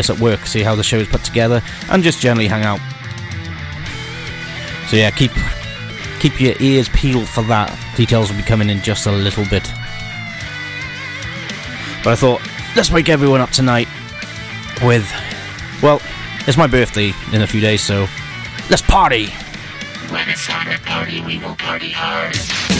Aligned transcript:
us 0.00 0.10
at 0.10 0.18
work, 0.18 0.46
see 0.46 0.62
how 0.62 0.74
the 0.74 0.82
show 0.82 0.98
is 0.98 1.08
put 1.08 1.22
together, 1.22 1.62
and 1.90 2.02
just 2.02 2.20
generally 2.20 2.48
hang 2.48 2.64
out. 2.64 2.80
So 4.88 4.96
yeah, 4.96 5.10
keep 5.10 5.30
keep 6.18 6.40
your 6.40 6.54
ears 6.60 6.88
peeled 6.88 7.28
for 7.28 7.42
that. 7.44 7.76
Details 7.96 8.30
will 8.30 8.38
be 8.38 8.42
coming 8.42 8.68
in 8.68 8.80
just 8.82 9.06
a 9.06 9.12
little 9.12 9.44
bit. 9.44 9.62
But 12.02 12.12
I 12.12 12.16
thought, 12.16 12.40
let's 12.74 12.90
wake 12.90 13.08
everyone 13.08 13.40
up 13.40 13.50
tonight 13.50 13.88
with, 14.82 15.10
well, 15.82 16.00
it's 16.46 16.56
my 16.56 16.66
birthday 16.66 17.12
in 17.32 17.42
a 17.42 17.46
few 17.46 17.60
days, 17.60 17.82
so 17.82 18.06
let's 18.70 18.82
party! 18.82 19.26
When 20.08 20.28
it's 20.28 20.46
time 20.46 20.74
to 20.74 20.82
party, 20.84 21.20
we 21.20 21.38
will 21.38 21.54
party 21.56 21.90
hard. 21.90 22.79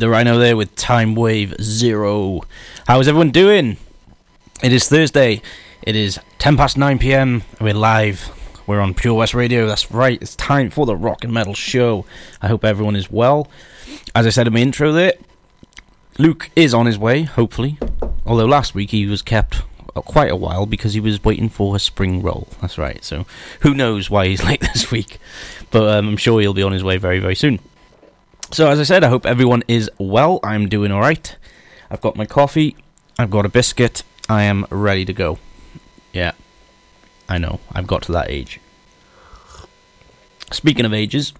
The 0.00 0.08
Rhino 0.08 0.38
there 0.38 0.56
with 0.56 0.74
Time 0.76 1.14
Wave 1.14 1.54
Zero. 1.60 2.40
How 2.88 3.00
is 3.00 3.06
everyone 3.06 3.30
doing? 3.30 3.76
It 4.62 4.72
is 4.72 4.88
Thursday. 4.88 5.42
It 5.82 5.94
is 5.94 6.18
10 6.38 6.56
past 6.56 6.78
9 6.78 6.98
pm. 6.98 7.42
We're 7.60 7.74
live. 7.74 8.30
We're 8.66 8.80
on 8.80 8.94
Pure 8.94 9.12
West 9.12 9.34
Radio. 9.34 9.66
That's 9.66 9.90
right. 9.90 10.20
It's 10.22 10.34
time 10.36 10.70
for 10.70 10.86
the 10.86 10.96
Rock 10.96 11.22
and 11.22 11.34
Metal 11.34 11.52
Show. 11.52 12.06
I 12.40 12.48
hope 12.48 12.64
everyone 12.64 12.96
is 12.96 13.10
well. 13.10 13.50
As 14.14 14.26
I 14.26 14.30
said 14.30 14.46
in 14.46 14.54
my 14.54 14.60
intro 14.60 14.90
there, 14.90 15.12
Luke 16.16 16.50
is 16.56 16.72
on 16.72 16.86
his 16.86 16.98
way, 16.98 17.24
hopefully. 17.24 17.78
Although 18.24 18.46
last 18.46 18.74
week 18.74 18.92
he 18.92 19.04
was 19.04 19.20
kept 19.20 19.62
quite 19.96 20.30
a 20.30 20.36
while 20.36 20.64
because 20.64 20.94
he 20.94 21.00
was 21.00 21.22
waiting 21.22 21.50
for 21.50 21.76
a 21.76 21.78
spring 21.78 22.22
roll. 22.22 22.48
That's 22.62 22.78
right. 22.78 23.04
So 23.04 23.26
who 23.60 23.74
knows 23.74 24.08
why 24.08 24.28
he's 24.28 24.42
late 24.46 24.62
this 24.62 24.90
week. 24.90 25.18
But 25.70 25.94
um, 25.94 26.08
I'm 26.08 26.16
sure 26.16 26.40
he'll 26.40 26.54
be 26.54 26.62
on 26.62 26.72
his 26.72 26.82
way 26.82 26.96
very, 26.96 27.18
very 27.18 27.34
soon. 27.34 27.60
So, 28.52 28.68
as 28.68 28.80
I 28.80 28.82
said, 28.82 29.04
I 29.04 29.08
hope 29.08 29.26
everyone 29.26 29.62
is 29.68 29.88
well. 29.96 30.40
I'm 30.42 30.68
doing 30.68 30.90
alright. 30.90 31.36
I've 31.88 32.00
got 32.00 32.16
my 32.16 32.26
coffee, 32.26 32.76
I've 33.16 33.30
got 33.30 33.46
a 33.46 33.48
biscuit, 33.48 34.02
I 34.28 34.42
am 34.42 34.66
ready 34.70 35.04
to 35.04 35.12
go. 35.12 35.38
Yeah, 36.12 36.32
I 37.28 37.38
know, 37.38 37.60
I've 37.72 37.86
got 37.86 38.02
to 38.02 38.12
that 38.12 38.28
age. 38.28 38.60
Speaking 40.50 40.84
of 40.84 40.92
ages, 40.92 41.32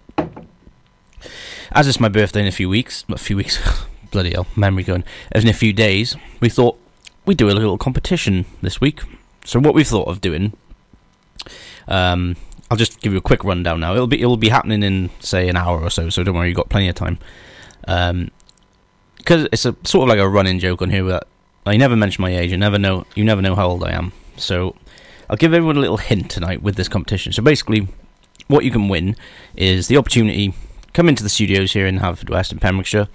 as 1.73 1.89
it's 1.89 1.99
my 1.99 2.09
birthday 2.09 2.41
in 2.41 2.47
a 2.47 2.53
few 2.53 2.69
weeks, 2.69 3.05
a 3.09 3.19
few 3.19 3.37
weeks, 3.37 3.59
bloody 4.13 4.31
hell, 4.31 4.47
memory 4.55 4.85
going, 4.85 5.05
as 5.33 5.43
in 5.43 5.51
a 5.51 5.55
few 5.55 5.73
days, 5.73 6.17
we 6.41 6.49
thought 6.49 6.79
we'd 7.27 7.37
do 7.37 7.49
a 7.49 7.53
little 7.53 7.77
competition 7.77 8.45
this 8.63 8.81
week. 8.81 9.01
So, 9.45 9.59
what 9.59 9.75
we've 9.75 9.87
thought 9.87 10.07
of 10.07 10.21
doing, 10.21 10.53
um, 11.89 12.37
I'll 12.71 12.77
just 12.77 13.01
give 13.01 13.13
you 13.13 13.19
a 13.19 13.23
quick 13.23 13.45
rundown 13.45 13.81
now. 13.81 13.95
It'll 13.95 14.07
be 14.07 14.21
it'll 14.21 14.37
be 14.37 14.49
happening 14.49 14.83
in 14.83 15.11
say 15.21 15.49
an 15.49 15.57
hour 15.57 15.81
or 15.81 15.91
so, 15.91 16.09
so 16.09 16.23
don't 16.23 16.35
worry, 16.35 16.49
you've 16.49 16.57
got 16.57 16.69
plenty 16.69 16.89
of 16.89 16.95
time. 16.95 17.19
Um, 17.89 18.31
because 19.17 19.49
it's 19.53 19.67
a 19.67 19.77
sort 19.85 20.05
of 20.05 20.09
like 20.09 20.19
a 20.19 20.29
running 20.29 20.59
joke 20.59 20.81
on 20.81 20.91
here 20.91 21.05
that 21.05 21.27
I 21.67 21.77
never 21.77 21.95
mention 21.95 22.23
my 22.23 22.37
age. 22.37 22.51
You 22.51 22.57
never 22.57 22.79
know. 22.79 23.07
You 23.15 23.25
never 23.25 23.43
know 23.43 23.55
how 23.55 23.69
old 23.69 23.85
I 23.85 23.93
am. 23.93 24.13
So 24.37 24.75
I'll 25.29 25.37
give 25.37 25.53
everyone 25.53 25.77
a 25.77 25.81
little 25.81 25.99
hint 25.99 26.31
tonight 26.31 26.63
with 26.63 26.77
this 26.77 26.89
competition. 26.89 27.33
So 27.33 27.43
basically, 27.43 27.89
what 28.49 28.65
you 28.65 28.71
can 28.71 28.89
win 28.89 29.17
is 29.57 29.89
the 29.89 29.97
opportunity 29.97 30.55
come 30.93 31.09
into 31.09 31.23
the 31.23 31.29
studios 31.29 31.73
here 31.73 31.87
in 31.87 31.99
Haverfordwest 31.99 32.53
in 32.53 32.59
Pembrokeshire. 32.59 33.09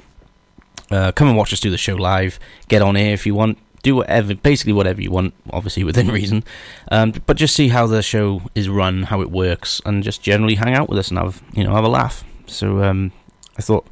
Uh, 0.92 1.12
come 1.12 1.28
and 1.28 1.36
watch 1.36 1.52
us 1.52 1.60
do 1.60 1.70
the 1.70 1.78
show 1.78 1.96
live. 1.96 2.40
Get 2.68 2.82
on 2.82 2.96
air 2.96 3.14
if 3.14 3.26
you 3.26 3.34
want. 3.34 3.58
Do 3.86 3.98
whatever, 3.98 4.34
basically 4.34 4.74
whatever 4.74 5.00
you 5.00 5.12
want, 5.12 5.36
obviously 5.52 5.84
within 5.84 6.08
reason. 6.20 6.44
Um, 6.92 7.14
but 7.28 7.38
just 7.38 7.56
see 7.56 7.68
how 7.68 7.86
the 7.86 8.02
show 8.02 8.42
is 8.56 8.68
run, 8.68 9.04
how 9.04 9.22
it 9.22 9.30
works, 9.30 9.80
and 9.86 10.04
just 10.04 10.24
generally 10.24 10.56
hang 10.56 10.74
out 10.74 10.90
with 10.90 10.98
us 10.98 11.10
and 11.10 11.20
have 11.20 11.44
you 11.54 11.64
know 11.64 11.76
have 11.76 11.84
a 11.84 11.90
laugh. 11.90 12.24
So 12.48 12.84
um, 12.84 13.12
I 13.58 13.62
thought 13.62 13.86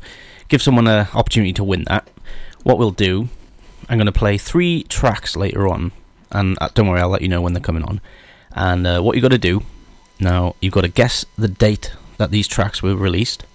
give 0.48 0.64
someone 0.64 0.88
an 0.88 1.08
opportunity 1.14 1.54
to 1.54 1.64
win 1.64 1.84
that. 1.84 2.10
What 2.64 2.80
we'll 2.80 2.90
do, 2.90 3.30
I'm 3.88 4.00
going 4.00 4.08
to 4.08 4.12
play 4.12 4.40
three 4.40 4.82
tracks 4.84 5.36
later 5.36 5.68
on, 5.68 5.92
and 6.32 6.58
uh, 6.60 6.70
don't 6.74 6.88
worry, 6.88 7.02
I'll 7.02 7.10
let 7.10 7.22
you 7.22 7.28
know 7.28 7.42
when 7.42 7.54
they're 7.54 7.62
coming 7.62 7.84
on. 7.84 8.02
And 8.56 8.88
uh, 8.88 9.02
what 9.02 9.16
you 9.16 9.22
got 9.22 9.32
to 9.32 9.38
do 9.38 9.62
now, 10.20 10.56
you've 10.60 10.74
got 10.74 10.82
to 10.82 10.88
guess 10.88 11.24
the 11.38 11.48
date 11.48 11.94
that 12.18 12.32
these 12.32 12.48
tracks 12.48 12.82
were 12.82 12.96
released. 12.96 13.46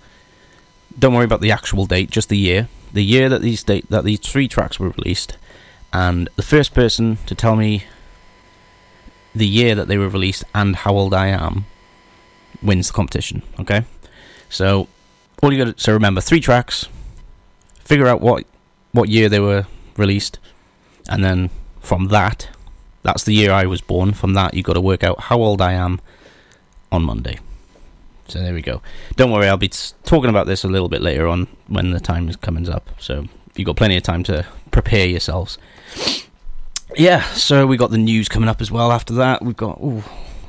Don't 0.98 1.14
worry 1.14 1.24
about 1.24 1.40
the 1.40 1.50
actual 1.50 1.86
date, 1.86 2.10
just 2.10 2.28
the 2.28 2.38
year. 2.38 2.68
The 2.92 3.04
year 3.04 3.28
that 3.28 3.42
these 3.42 3.62
date 3.62 3.88
that 3.90 4.04
these 4.04 4.20
three 4.20 4.48
tracks 4.48 4.80
were 4.80 4.90
released, 4.90 5.36
and 5.92 6.28
the 6.36 6.42
first 6.42 6.74
person 6.74 7.18
to 7.26 7.34
tell 7.34 7.56
me 7.56 7.84
the 9.34 9.46
year 9.46 9.74
that 9.74 9.88
they 9.88 9.98
were 9.98 10.08
released 10.08 10.44
and 10.54 10.76
how 10.76 10.92
old 10.92 11.14
I 11.14 11.28
am 11.28 11.64
wins 12.62 12.88
the 12.88 12.94
competition. 12.94 13.42
Okay, 13.60 13.84
so 14.48 14.88
all 15.42 15.52
you 15.52 15.64
got 15.64 15.76
to 15.76 15.82
so 15.82 15.92
remember 15.92 16.20
three 16.20 16.40
tracks. 16.40 16.88
Figure 17.84 18.06
out 18.06 18.20
what 18.20 18.44
what 18.92 19.08
year 19.08 19.28
they 19.28 19.40
were 19.40 19.66
released, 19.96 20.38
and 21.08 21.24
then 21.24 21.50
from 21.80 22.08
that, 22.08 22.48
that's 23.02 23.24
the 23.24 23.34
year 23.34 23.52
I 23.52 23.66
was 23.66 23.80
born. 23.80 24.12
From 24.12 24.34
that, 24.34 24.54
you 24.54 24.62
got 24.62 24.74
to 24.74 24.80
work 24.80 25.02
out 25.04 25.20
how 25.20 25.38
old 25.38 25.62
I 25.62 25.72
am 25.72 26.00
on 26.92 27.02
Monday. 27.02 27.38
So 28.28 28.40
there 28.40 28.52
we 28.52 28.60
go. 28.60 28.82
Don't 29.16 29.30
worry, 29.30 29.48
I'll 29.48 29.56
be 29.56 29.70
talking 30.04 30.28
about 30.28 30.46
this 30.46 30.62
a 30.62 30.68
little 30.68 30.90
bit 30.90 31.00
later 31.00 31.26
on 31.26 31.48
when 31.66 31.92
the 31.92 32.00
time 32.00 32.28
is 32.28 32.36
coming 32.36 32.68
up. 32.68 32.90
So 32.98 33.24
you've 33.56 33.64
got 33.64 33.76
plenty 33.76 33.96
of 33.96 34.02
time 34.02 34.22
to 34.24 34.44
prepare 34.70 35.06
yourselves. 35.06 35.58
Yeah, 36.96 37.22
so 37.34 37.66
we 37.66 37.76
got 37.76 37.90
the 37.90 37.98
news 37.98 38.28
coming 38.28 38.48
up 38.48 38.60
as 38.60 38.70
well. 38.70 38.90
After 38.90 39.14
that, 39.14 39.42
we've 39.42 39.56
got 39.56 39.78
ooh, 39.80 40.02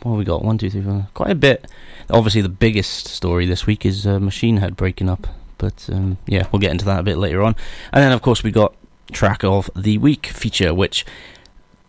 what 0.03 0.17
we 0.17 0.23
got? 0.23 0.43
One, 0.43 0.57
two, 0.57 0.69
three, 0.69 0.81
four. 0.81 1.07
Quite 1.13 1.31
a 1.31 1.35
bit. 1.35 1.67
Obviously, 2.09 2.41
the 2.41 2.49
biggest 2.49 3.07
story 3.07 3.45
this 3.45 3.67
week 3.67 3.85
is 3.85 4.07
uh, 4.07 4.19
Machine 4.19 4.57
Head 4.57 4.75
breaking 4.75 5.09
up. 5.09 5.27
But 5.57 5.89
um, 5.91 6.17
yeah, 6.25 6.47
we'll 6.51 6.59
get 6.59 6.71
into 6.71 6.85
that 6.85 7.01
a 7.01 7.03
bit 7.03 7.17
later 7.17 7.43
on. 7.43 7.55
And 7.91 8.01
then, 8.01 8.11
of 8.11 8.21
course, 8.21 8.43
we 8.43 8.51
got 8.51 8.73
track 9.11 9.43
of 9.43 9.69
the 9.75 9.97
week 9.97 10.27
feature, 10.27 10.73
which 10.73 11.05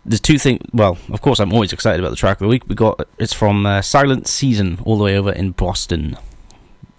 there's 0.05 0.21
two 0.21 0.39
things. 0.39 0.61
Well, 0.73 0.99
of 1.11 1.23
course, 1.23 1.39
I'm 1.39 1.53
always 1.53 1.73
excited 1.73 2.01
about 2.01 2.11
the 2.11 2.17
track 2.17 2.39
of 2.39 2.41
the 2.41 2.49
week. 2.49 2.65
We 2.67 2.75
got 2.75 3.07
it's 3.19 3.33
from 3.33 3.65
uh, 3.65 3.83
Silent 3.83 4.27
Season, 4.27 4.79
all 4.85 4.99
the 4.99 5.05
way 5.05 5.17
over 5.17 5.33
in 5.33 5.53
Boston. 5.53 6.17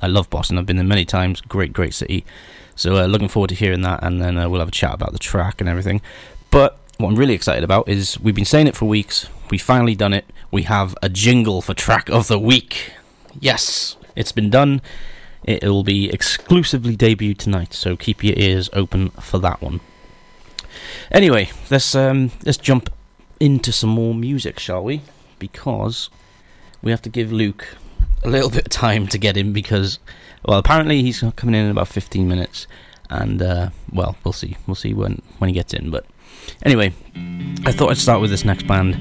I 0.01 0.07
love 0.07 0.29
Boston. 0.29 0.57
I've 0.57 0.65
been 0.65 0.77
there 0.77 0.85
many 0.85 1.05
times. 1.05 1.41
Great, 1.41 1.73
great 1.73 1.93
city. 1.93 2.25
So 2.75 2.97
uh, 2.97 3.05
looking 3.05 3.27
forward 3.27 3.49
to 3.49 3.55
hearing 3.55 3.81
that, 3.81 4.03
and 4.03 4.21
then 4.21 4.37
uh, 4.37 4.49
we'll 4.49 4.59
have 4.59 4.69
a 4.69 4.71
chat 4.71 4.93
about 4.93 5.13
the 5.13 5.19
track 5.19 5.61
and 5.61 5.69
everything. 5.69 6.01
But 6.49 6.77
what 6.97 7.09
I'm 7.09 7.15
really 7.15 7.33
excited 7.33 7.63
about 7.63 7.89
is 7.89 8.19
we've 8.19 8.35
been 8.35 8.45
saying 8.45 8.67
it 8.67 8.75
for 8.75 8.85
weeks. 8.85 9.27
We 9.49 9.57
finally 9.57 9.95
done 9.95 10.13
it. 10.13 10.25
We 10.51 10.63
have 10.63 10.95
a 11.01 11.09
jingle 11.09 11.61
for 11.61 11.73
track 11.73 12.09
of 12.09 12.27
the 12.27 12.39
week. 12.39 12.93
Yes, 13.39 13.97
it's 14.15 14.31
been 14.31 14.49
done. 14.49 14.81
It 15.43 15.63
will 15.63 15.83
be 15.83 16.09
exclusively 16.09 16.95
debuted 16.95 17.37
tonight, 17.37 17.73
so 17.73 17.97
keep 17.97 18.23
your 18.23 18.35
ears 18.37 18.69
open 18.73 19.09
for 19.11 19.39
that 19.39 19.61
one. 19.61 19.79
Anyway, 21.11 21.49
let's 21.69 21.95
um, 21.95 22.31
let's 22.45 22.57
jump 22.57 22.89
into 23.39 23.71
some 23.71 23.89
more 23.89 24.13
music, 24.13 24.59
shall 24.59 24.83
we? 24.83 25.01
Because 25.39 26.09
we 26.83 26.91
have 26.91 27.01
to 27.01 27.09
give 27.09 27.31
Luke 27.31 27.75
a 28.23 28.29
little 28.29 28.49
bit 28.49 28.67
of 28.67 28.69
time 28.69 29.07
to 29.07 29.17
get 29.17 29.35
in 29.35 29.51
because, 29.51 29.97
well, 30.45 30.60
apparently 30.60 31.01
he's 31.01 31.24
coming 31.36 31.55
in 31.55 31.65
in 31.65 31.71
about 31.71 31.88
15 31.88 32.27
minutes, 32.27 32.67
and 33.10 33.41
uh, 33.41 33.69
well, 33.91 34.15
we'll 34.24 34.33
see. 34.33 34.57
We'll 34.67 34.75
see 34.75 34.93
when 34.93 35.21
when 35.39 35.50
he 35.50 35.53
gets 35.53 35.74
in. 35.74 35.91
But 35.91 36.05
anyway, 36.63 36.93
I 37.65 37.71
thought 37.71 37.91
I'd 37.91 37.98
start 37.98 38.21
with 38.21 38.31
this 38.31 38.45
next 38.45 38.67
band. 38.67 38.95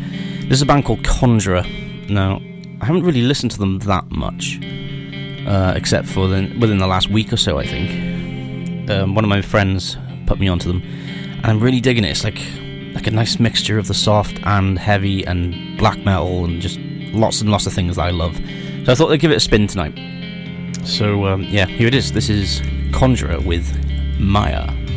This 0.45 0.59
is 0.59 0.63
a 0.63 0.67
band 0.67 0.85
called 0.85 1.05
Conjurer. 1.05 1.65
Now, 2.09 2.41
I 2.81 2.87
haven't 2.87 3.05
really 3.05 3.23
listened 3.23 3.53
to 3.53 3.59
them 3.59 3.79
that 3.81 4.11
much, 4.11 4.59
uh, 5.47 5.75
except 5.77 6.09
for 6.09 6.29
the, 6.29 6.57
within 6.61 6.79
the 6.79 6.87
last 6.87 7.09
week 7.09 7.33
or 7.33 7.37
so. 7.37 7.59
I 7.59 7.67
think 7.67 8.91
um, 8.91 9.15
one 9.15 9.25
of 9.25 9.29
my 9.29 9.43
friends 9.43 9.97
put 10.27 10.41
me 10.41 10.49
onto 10.49 10.69
them 10.69 10.83
and 11.43 11.47
I'm 11.47 11.61
really 11.61 11.81
digging 11.81 12.05
it. 12.05 12.11
It's 12.11 12.25
like 12.25 12.41
like 12.95 13.07
a 13.07 13.11
nice 13.11 13.39
mixture 13.39 13.79
of 13.79 13.87
the 13.87 13.95
soft 13.95 14.41
and 14.43 14.79
heavy 14.79 15.25
and 15.25 15.79
black 15.79 15.99
metal 15.99 16.45
and 16.45 16.61
just 16.61 16.79
lots 17.15 17.41
and 17.41 17.51
lots 17.51 17.67
of 17.67 17.73
things 17.73 17.97
that 17.97 18.03
I 18.03 18.11
love. 18.11 18.37
So 18.85 18.93
I 18.93 18.95
thought 18.95 19.13
I'd 19.13 19.21
give 19.21 19.31
it 19.31 19.37
a 19.37 19.41
spin 19.41 19.67
tonight. 19.67 19.95
So 20.85 21.27
um, 21.27 21.43
yeah, 21.45 21.67
here 21.67 21.87
it 21.89 21.95
is. 21.95 22.13
This 22.13 22.29
is 22.29 22.63
Conjurer 22.93 23.41
with 23.41 23.67
Maya. 24.19 24.67
Maya. 24.67 24.90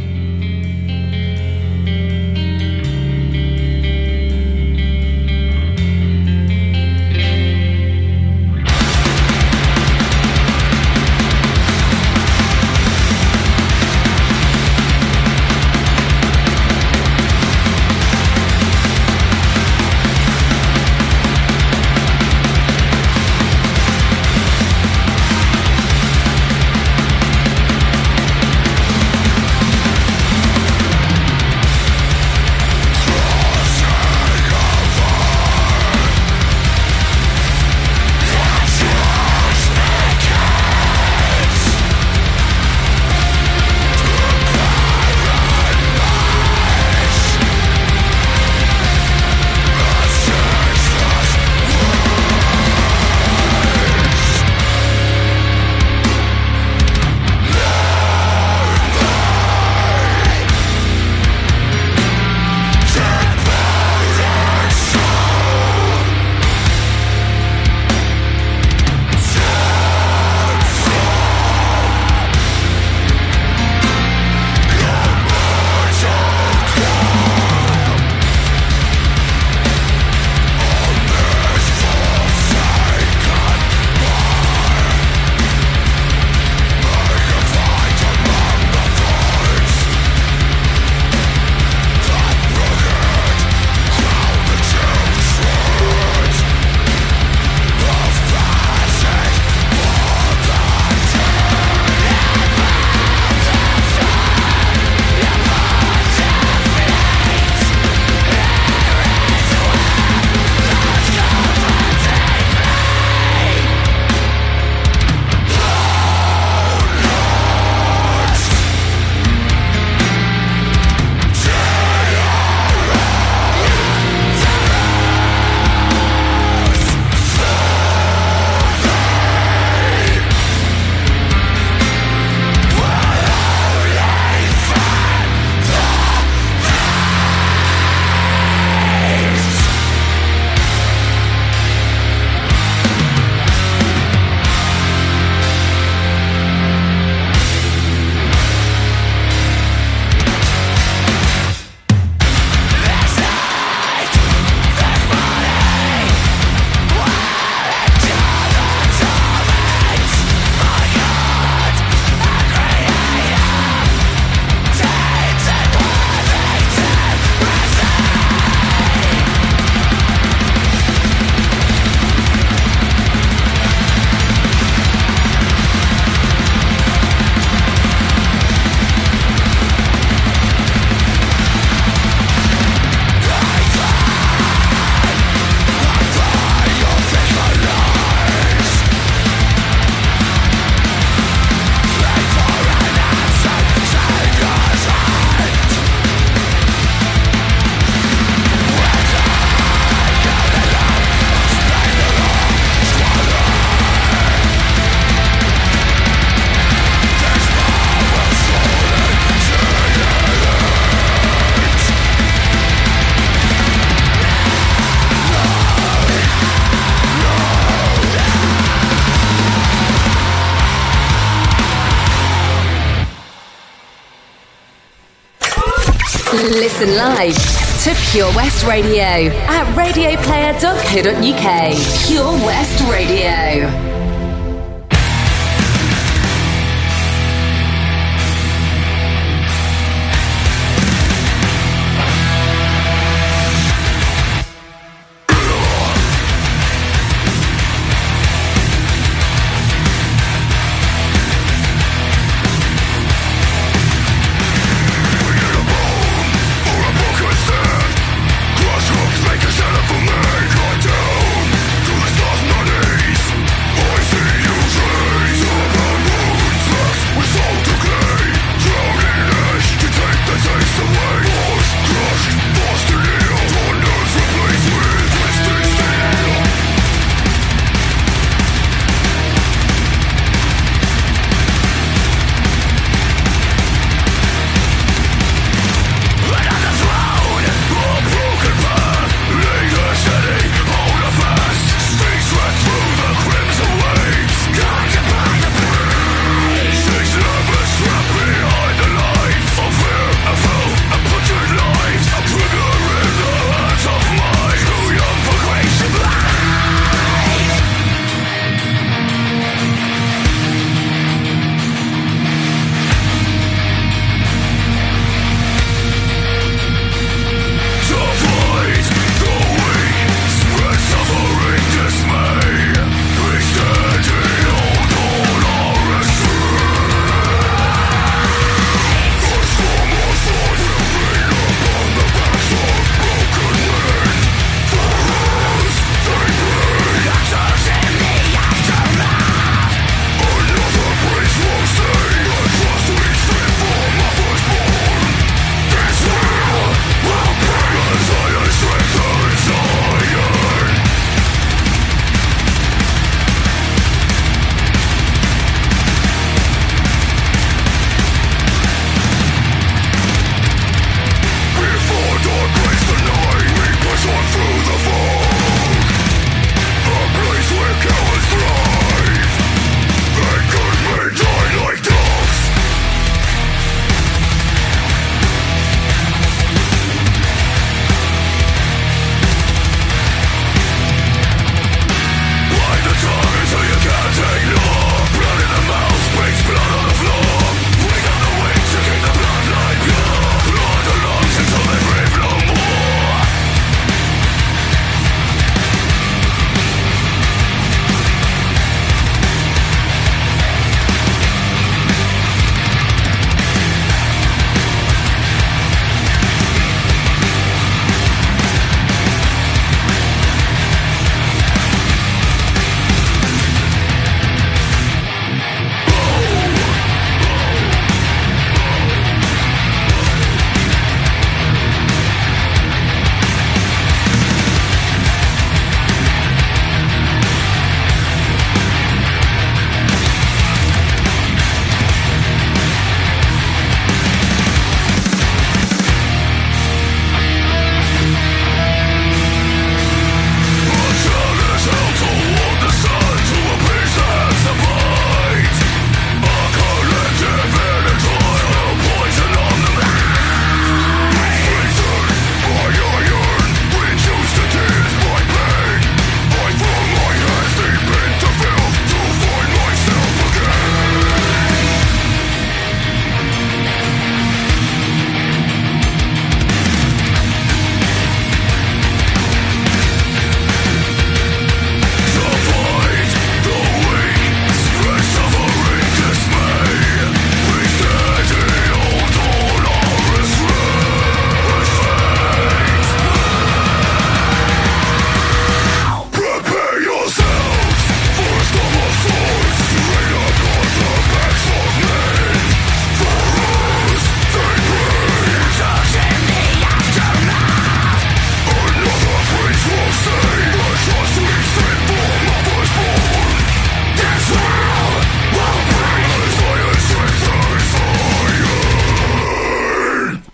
live 227.15 227.35
to 227.83 227.93
Pure 228.11 228.33
West 228.35 228.65
Radio 228.65 229.29
at 229.45 229.65
radioplayer.co.uk. 229.75 232.07
Pure 232.07 232.45
West 232.45 232.81
Radio. 232.91 233.82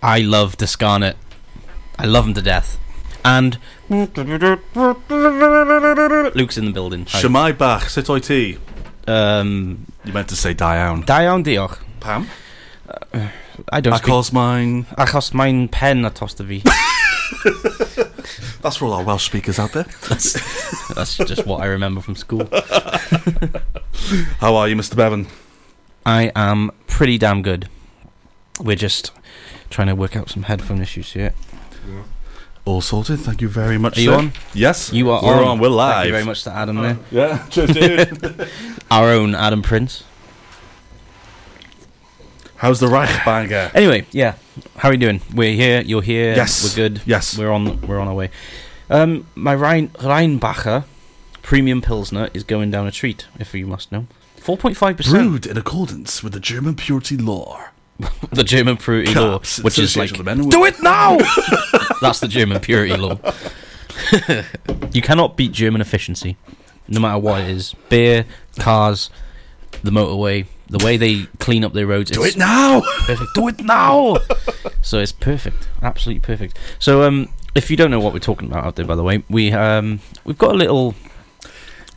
I 0.09 0.21
love 0.21 0.57
Descarnate. 0.57 1.17
I 1.99 2.07
love 2.07 2.25
him 2.25 2.33
to 2.33 2.41
death. 2.41 2.79
And 3.23 3.59
Luke's 3.89 4.17
in 4.17 4.25
the 6.65 6.71
building. 6.73 7.05
Shemai 7.05 7.55
bach, 7.55 7.89
sut 7.89 8.09
o'i 8.09 8.19
ti? 8.19 8.57
Um, 9.07 9.85
you 10.03 10.11
meant 10.11 10.29
to 10.29 10.35
say 10.35 10.55
Dion. 10.55 11.03
iawn. 11.07 11.43
Da. 11.43 11.67
Pam? 11.99 12.27
Uh, 12.89 13.27
I 13.71 13.81
don't 13.81 13.95
speak... 13.97 14.11
Achos 14.11 14.33
mine... 14.33 14.85
Achos 14.97 15.31
mine 15.35 15.67
pen 15.67 16.03
a 16.03 16.09
tosta 16.09 16.43
fi. 16.43 16.63
that's 18.63 18.77
for 18.77 18.85
all 18.85 18.93
our 18.93 19.03
Welsh 19.03 19.27
speakers 19.27 19.59
out 19.59 19.73
there. 19.73 19.83
that's, 20.09 20.33
that's 20.95 21.17
just 21.17 21.45
what 21.45 21.61
I 21.61 21.67
remember 21.67 22.01
from 22.01 22.15
school. 22.15 22.49
How 24.39 24.55
are 24.55 24.67
you, 24.67 24.75
Mr. 24.75 24.95
Bevan? 24.95 25.27
I 26.03 26.31
am 26.35 26.71
pretty 26.87 27.19
damn 27.19 27.43
good. 27.43 27.69
We're 28.59 28.75
just 28.75 29.11
trying 29.69 29.87
to 29.87 29.95
work 29.95 30.15
out 30.15 30.29
some 30.29 30.43
headphone 30.43 30.81
issues 30.81 31.13
here. 31.13 31.33
All 32.65 32.81
sorted. 32.81 33.19
Thank 33.21 33.41
you 33.41 33.47
very 33.49 33.77
much. 33.77 33.97
Are 33.97 34.01
you 34.01 34.09
sir. 34.11 34.17
on? 34.17 34.33
Yes. 34.53 34.93
You 34.93 35.09
are 35.09 35.23
We're 35.23 35.33
on. 35.41 35.43
on. 35.47 35.59
We're 35.59 35.69
live. 35.69 35.95
Thank 35.95 36.05
you 36.07 36.11
very 36.13 36.25
much 36.25 36.43
to 36.43 36.51
Adam 36.53 36.75
there. 36.81 36.97
Yeah. 37.11 37.47
Cheers, 37.47 37.71
dude. 37.71 38.49
Our 38.91 39.09
own 39.09 39.33
Adam 39.33 39.61
Prince. 39.61 40.03
How's 42.57 42.79
the 42.79 42.87
Reichbanger? 42.87 43.73
Anyway, 43.73 44.05
yeah. 44.11 44.35
How 44.77 44.89
are 44.89 44.91
you 44.91 44.97
doing? 44.99 45.21
We're 45.33 45.53
here. 45.55 45.81
You're 45.81 46.01
here. 46.01 46.35
Yes. 46.35 46.63
We're 46.63 46.75
good. 46.75 47.01
Yes. 47.05 47.37
We're 47.37 47.51
on. 47.51 47.81
We're 47.81 47.99
on 47.99 48.07
our 48.07 48.13
way. 48.13 48.29
Um, 48.89 49.25
my 49.35 49.55
Rhein, 49.55 49.89
Rheinbacher 49.89 50.83
premium 51.41 51.81
pilsner 51.81 52.29
is 52.33 52.43
going 52.43 52.69
down 52.69 52.85
a 52.85 52.91
treat. 52.91 53.27
If 53.39 53.53
you 53.53 53.65
must 53.65 53.91
know, 53.91 54.07
four 54.37 54.57
point 54.57 54.75
five 54.77 54.97
percent. 54.97 55.15
Brewed 55.15 55.45
in 55.45 55.57
accordance 55.57 56.21
with 56.21 56.33
the 56.33 56.39
German 56.39 56.75
purity 56.75 57.15
law. 57.17 57.68
The 58.31 58.43
German 58.43 58.77
purity 58.77 59.13
law, 59.13 59.39
Cups, 59.39 59.59
which 59.59 59.79
is 59.79 59.97
like 59.97 60.15
the 60.15 60.23
Men 60.23 60.41
and 60.41 60.51
do 60.51 60.63
it 60.65 60.75
now. 60.81 61.17
That's 62.01 62.19
the 62.19 62.27
German 62.27 62.59
purity 62.61 62.95
law. 62.95 63.19
you 64.93 65.01
cannot 65.01 65.35
beat 65.35 65.51
German 65.51 65.81
efficiency, 65.81 66.37
no 66.87 66.99
matter 67.01 67.17
what 67.19 67.41
it 67.41 67.49
is. 67.49 67.73
Beer, 67.89 68.25
cars, 68.59 69.09
the 69.83 69.91
motorway, 69.91 70.45
the 70.67 70.83
way 70.85 70.95
they 70.95 71.25
clean 71.39 71.63
up 71.65 71.73
their 71.73 71.87
roads. 71.87 72.11
Do 72.11 72.23
it 72.23 72.37
now. 72.37 72.81
perfect. 73.05 73.33
Do 73.35 73.47
it 73.47 73.61
now. 73.63 74.17
so 74.81 74.99
it's 74.99 75.11
perfect, 75.11 75.67
absolutely 75.81 76.21
perfect. 76.21 76.57
So 76.77 77.03
um, 77.03 77.27
if 77.55 77.69
you 77.71 77.75
don't 77.77 77.91
know 77.91 77.99
what 77.99 78.13
we're 78.13 78.19
talking 78.19 78.47
about 78.49 78.63
out 78.63 78.75
there, 78.75 78.85
by 78.85 78.95
the 78.95 79.03
way, 79.03 79.23
we 79.29 79.51
um, 79.51 79.99
we've 80.23 80.37
got 80.37 80.51
a 80.51 80.57
little 80.57 80.95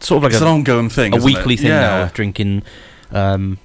sort 0.01 0.17
of 0.19 0.23
like 0.25 0.33
It's 0.33 0.41
a, 0.41 0.45
an 0.45 0.51
ongoing 0.51 0.89
thing. 0.89 1.13
a 1.13 1.17
isn't 1.19 1.27
weekly 1.27 1.55
it? 1.55 1.61
thing 1.61 1.69
now 1.69 2.03
of 2.05 2.13
drinking 2.13 2.63
um, 3.13 3.59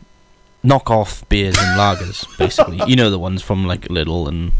knockoff 0.67 1.27
beers 1.29 1.55
and 1.57 1.79
lagers, 1.79 2.25
basically. 2.37 2.79
you 2.87 2.95
know 2.95 3.09
the 3.09 3.19
ones 3.19 3.41
from 3.41 3.65
like 3.65 3.81
Lidl 3.89 4.27
and 4.27 4.51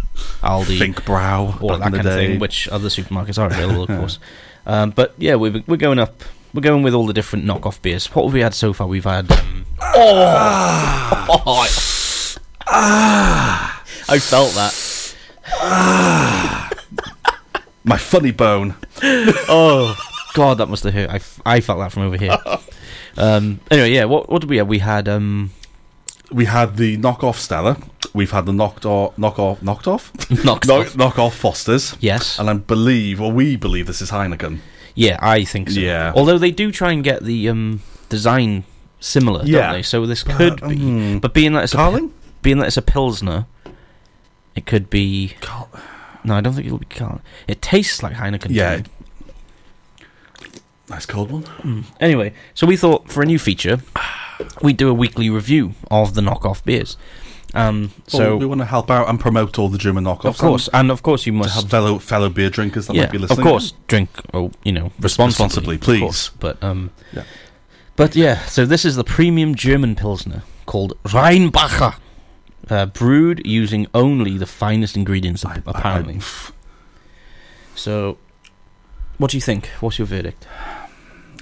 Aldi, 0.42 0.78
Think 0.80 1.06
Brow. 1.06 1.58
all 1.62 1.74
of 1.74 1.80
that 1.80 1.92
kind 1.92 1.96
of 1.96 2.04
day. 2.04 2.28
thing, 2.28 2.40
which 2.40 2.68
other 2.70 2.90
supermarkets 2.90 3.38
are 3.38 3.48
available, 3.48 3.84
of 3.84 3.88
course. 4.00 4.20
Um, 4.66 4.92
but 4.92 5.14
yeah, 5.18 5.36
we're 5.36 5.64
we're 5.68 5.78
going 5.78 6.00
up. 6.00 6.24
We're 6.54 6.62
going 6.62 6.82
with 6.84 6.94
all 6.94 7.06
the 7.06 7.14
different 7.14 7.46
knockoff 7.46 7.82
beers. 7.82 8.08
What 8.16 8.24
have 8.26 8.34
we 8.34 8.40
had 8.42 8.54
so 8.54 8.74
far? 8.74 8.88
We've 8.88 9.04
had. 9.04 9.30
Um, 9.32 9.66
oh, 9.82 11.68
I 14.10 14.20
felt 14.20 14.54
that. 14.56 14.74
My 17.84 17.98
funny 17.98 18.32
bone. 18.32 18.76
Oh 19.50 19.96
God, 20.34 20.58
that 20.60 20.68
must 20.68 20.84
have 20.84 20.94
hurt. 20.94 21.10
I, 21.10 21.20
I 21.46 21.62
felt 21.62 21.80
that 21.80 21.92
from 21.92 22.04
over 22.04 22.18
here. 22.18 22.38
Um, 23.18 23.60
anyway, 23.72 23.92
yeah. 23.92 24.06
What 24.06 24.30
what 24.30 24.42
did 24.42 24.50
we 24.50 24.58
have? 24.58 24.68
We 24.68 24.80
had 24.80 25.08
um, 25.08 25.52
We 26.32 26.46
had 26.46 26.78
the 26.78 26.98
knockoff 26.98 27.36
Stella. 27.36 27.78
We've 28.14 28.32
had 28.32 28.46
the 28.46 28.54
knocked 28.54 28.86
off, 28.86 29.18
knock 29.18 29.40
off, 29.40 29.62
knocked 29.62 29.88
off, 29.88 30.12
knocked 30.44 30.68
knock, 30.68 30.88
off. 30.88 30.96
knock 30.98 31.20
off 31.20 31.36
Fosters. 31.36 31.96
Yes. 32.00 32.38
And 32.40 32.50
I 32.50 32.54
believe, 32.54 33.22
or 33.22 33.32
we 33.32 33.56
believe, 33.56 33.88
this 33.88 34.02
is 34.02 34.12
Heineken. 34.12 34.60
Yeah, 34.96 35.18
I 35.22 35.44
think 35.44 35.70
so. 35.70 35.80
Yeah. 35.80 36.12
Although 36.16 36.38
they 36.38 36.52
do 36.52 36.72
try 36.72 36.92
and 36.92 37.04
get 37.04 37.24
the 37.24 37.48
um, 37.50 37.82
design 38.10 38.64
similar, 39.00 39.46
Yeah. 39.46 39.62
don't 39.68 39.74
they? 39.74 39.84
So 39.84 40.06
this 40.06 40.24
could 40.24 40.60
be, 40.62 40.76
mm, 40.76 41.22
but 41.22 41.34
being 41.34 41.54
that 41.54 41.64
it's 41.66 41.76
a 41.76 42.10
being 42.42 42.58
that 42.60 42.68
it's 42.68 42.78
a 42.78 42.82
pilsner, 42.82 43.46
it 44.56 44.66
could 44.66 44.90
be. 44.90 45.36
Carl- 45.42 45.70
No, 46.24 46.36
I 46.36 46.42
don't 46.42 46.54
think 46.54 46.66
it'll 46.66 46.80
be 46.80 46.86
Carling. 46.88 47.22
It 47.48 47.62
tastes 47.62 48.02
like 48.04 48.14
Heineken. 48.14 48.48
Yeah. 48.50 48.82
Nice 50.90 51.06
cold 51.06 51.32
one. 51.32 51.86
Anyway, 52.00 52.34
so 52.54 52.66
we 52.66 52.78
thought 52.78 53.10
for 53.12 53.22
a 53.22 53.26
new 53.26 53.38
feature, 53.40 53.80
we'd 54.62 54.78
do 54.78 54.90
a 54.90 54.94
weekly 54.94 55.30
review 55.30 55.74
of 55.90 56.14
the 56.16 56.22
knockoff 56.22 56.64
beers. 56.64 56.98
Um, 57.54 57.92
So 58.08 58.18
so 58.18 58.38
we 58.38 58.46
want 58.46 58.60
to 58.62 58.66
help 58.66 58.92
out 58.92 59.08
and 59.10 59.20
promote 59.20 59.58
all 59.58 59.70
the 59.70 59.78
German 59.78 60.04
knockoffs. 60.04 60.26
of 60.26 60.38
course, 60.38 60.70
and 60.74 60.92
of 60.92 61.02
course, 61.02 61.26
you 61.26 61.34
must 61.34 61.56
have 61.56 61.70
fellow 61.70 61.98
fellow 62.00 62.30
beer 62.30 62.50
drinkers 62.50 62.88
that 62.88 62.96
yeah, 62.96 63.04
might 63.04 63.12
be 63.14 63.18
listening. 63.18 63.40
of 63.40 63.44
course, 63.46 63.74
drink. 63.88 64.10
Oh, 64.34 64.52
you 64.64 64.72
know, 64.74 64.92
responsibly, 65.00 65.46
responsibly, 65.46 65.78
please. 65.78 66.02
course. 66.02 66.30
But 66.40 66.62
um, 66.64 66.92
Yeah. 67.14 67.24
but 67.96 68.16
yeah. 68.16 68.46
So 68.48 68.66
this 68.66 68.84
is 68.86 68.96
the 68.96 69.04
premium 69.06 69.56
German 69.56 69.96
pilsner 69.96 70.44
called 70.66 70.94
Rheinbacher, 71.04 71.96
uh, 72.70 72.86
brewed 72.88 73.42
using 73.48 73.88
only 73.94 74.38
the 74.38 74.46
finest 74.46 74.98
ingredients, 74.98 75.46
I- 75.46 75.56
I- 75.56 75.62
apparently. 75.68 76.20
so, 77.76 78.18
what 79.18 79.32
do 79.32 79.38
you 79.38 79.42
think? 79.42 79.68
What's 79.80 79.98
your 79.98 80.06
verdict? 80.08 80.46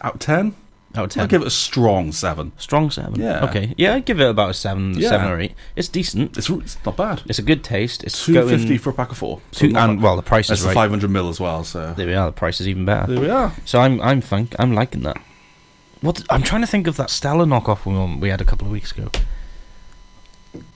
Out 0.01 0.13
of 0.15 0.19
ten, 0.19 0.53
Out 0.95 1.03
of 1.05 1.10
ten. 1.12 1.23
I'd 1.23 1.29
give 1.29 1.41
it 1.41 1.47
a 1.47 1.51
strong 1.51 2.12
seven. 2.12 2.51
Strong 2.58 2.91
seven. 2.91 3.19
Yeah. 3.19 3.45
Okay. 3.45 3.73
Yeah, 3.77 3.95
I'd 3.95 4.05
give 4.05 4.19
it 4.21 4.29
about 4.29 4.51
a 4.51 4.53
seven, 4.53 4.93
Yeah. 4.97 5.10
seven 5.10 5.29
or 5.29 5.39
eight. 5.39 5.53
It's 5.75 5.88
decent. 5.88 6.38
It's, 6.38 6.49
it's 6.49 6.77
not 6.86 6.95
bad. 6.97 7.21
It's 7.25 7.39
a 7.39 7.43
good 7.43 7.63
taste. 7.63 8.03
It's 8.03 8.25
Two 8.25 8.34
going 8.34 8.49
fifty 8.49 8.77
for 8.77 8.89
a 8.91 8.93
pack 8.93 9.12
of 9.12 9.17
four. 9.17 9.41
Two, 9.51 9.73
and 9.75 10.01
well, 10.01 10.15
the 10.15 10.21
price 10.21 10.47
That's 10.47 10.60
is 10.60 10.63
the 10.63 10.69
right. 10.69 10.73
five 10.75 10.89
hundred 10.89 11.10
mil 11.12 11.29
as 11.29 11.39
well. 11.39 11.63
So 11.63 11.93
There 11.93 12.08
we 12.08 12.13
are. 12.13 12.27
The 12.27 12.31
price 12.34 12.62
is 12.62 12.67
even 12.67 12.86
better. 12.86 13.12
there 13.13 13.21
we 13.21 13.29
are. 13.29 13.53
So 13.65 13.79
I'm 13.81 13.99
I'm 14.01 14.21
fun. 14.21 14.49
I'm 14.58 14.73
liking 14.73 15.01
that. 15.03 15.17
What 16.01 16.23
I'm 16.29 16.43
trying 16.43 16.62
to 16.62 16.67
think 16.67 16.88
of 16.88 16.97
that 16.97 17.10
Stella 17.10 17.45
knockoff 17.45 17.86
we, 17.86 18.19
we 18.21 18.29
had 18.29 18.39
a 18.41 18.45
couple 18.45 18.67
of 18.67 18.71
weeks 18.71 18.91
ago. 18.91 19.10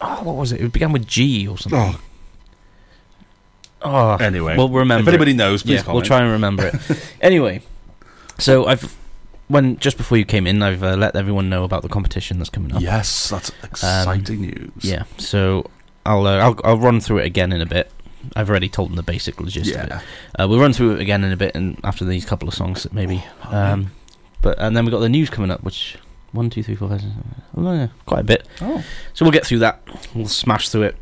Oh, 0.02 0.24
what 0.24 0.36
was 0.36 0.52
it? 0.52 0.60
It 0.60 0.72
began 0.74 0.92
with 0.92 1.08
G 1.08 1.48
or 1.48 1.58
something. 1.58 1.80
Oh, 1.80 2.02
Oh, 3.82 4.16
anyway, 4.18 4.58
we'll 4.58 4.68
remember. 4.70 5.04
if 5.04 5.08
anybody 5.08 5.32
it. 5.32 5.36
knows, 5.36 5.64
please 5.64 5.84
yeah, 5.86 5.94
we'll 5.94 6.02
try 6.02 6.20
and 6.22 6.32
remember 6.34 6.68
it. 6.68 7.14
anyway, 7.22 7.62
so 8.38 8.66
I've 8.66 8.98
when 9.50 9.78
just 9.78 9.98
before 9.98 10.18
you 10.18 10.26
came 10.26 10.48
in, 10.48 10.64
I've 10.64 10.82
uh, 10.82 10.96
let 10.96 11.16
everyone 11.16 11.50
know 11.50 11.64
about 11.66 11.82
the 11.82 11.90
competition 11.90 12.38
that's 12.38 12.50
coming 12.50 12.74
up. 12.74 12.82
Yes, 12.82 13.30
that's 13.30 13.52
exciting 13.64 14.42
news. 14.42 14.72
Yeah. 14.84 15.04
So 15.18 15.70
I'll 16.06 16.26
uh, 16.26 16.38
I'll 16.38 16.60
I'll 16.64 16.78
run 16.78 17.02
through 17.02 17.18
it 17.20 17.26
again 17.26 17.52
in 17.52 17.60
a 17.60 17.66
bit. 17.66 17.92
I've 18.36 18.50
already 18.50 18.70
told 18.70 18.90
them 18.90 18.96
the 18.96 19.04
basic 19.04 19.40
logistics. 19.42 19.78
yeah. 19.78 20.02
Uh, 20.38 20.48
we'll 20.48 20.60
run 20.60 20.74
through 20.74 20.96
it 20.96 21.02
again 21.02 21.24
in 21.24 21.32
a 21.32 21.38
bit, 21.38 21.56
and 21.56 21.80
after 21.84 22.06
these 22.06 22.26
couple 22.26 22.48
of 22.48 22.54
songs, 22.54 22.86
maybe. 22.92 23.24
Um, 23.44 23.92
but 24.42 24.58
and 24.60 24.76
then 24.76 24.86
we 24.86 24.92
have 24.92 25.00
got 25.00 25.02
the 25.02 25.10
news 25.10 25.30
coming 25.30 25.52
up, 25.52 25.64
which 25.64 25.98
one, 26.32 26.50
two, 26.50 26.62
three, 26.64 26.76
four, 26.76 26.90
five, 26.90 27.02
six, 27.02 27.12
seven, 27.14 27.34
oh, 27.68 27.74
yeah, 27.74 27.88
quite 28.06 28.20
a 28.22 28.24
bit. 28.24 28.48
Oh, 28.62 28.84
So 29.14 29.26
we'll 29.26 29.32
get 29.32 29.46
through 29.46 29.60
that. 29.60 29.82
We'll 30.14 30.28
smash 30.28 30.70
through 30.70 30.84
it. 30.84 30.98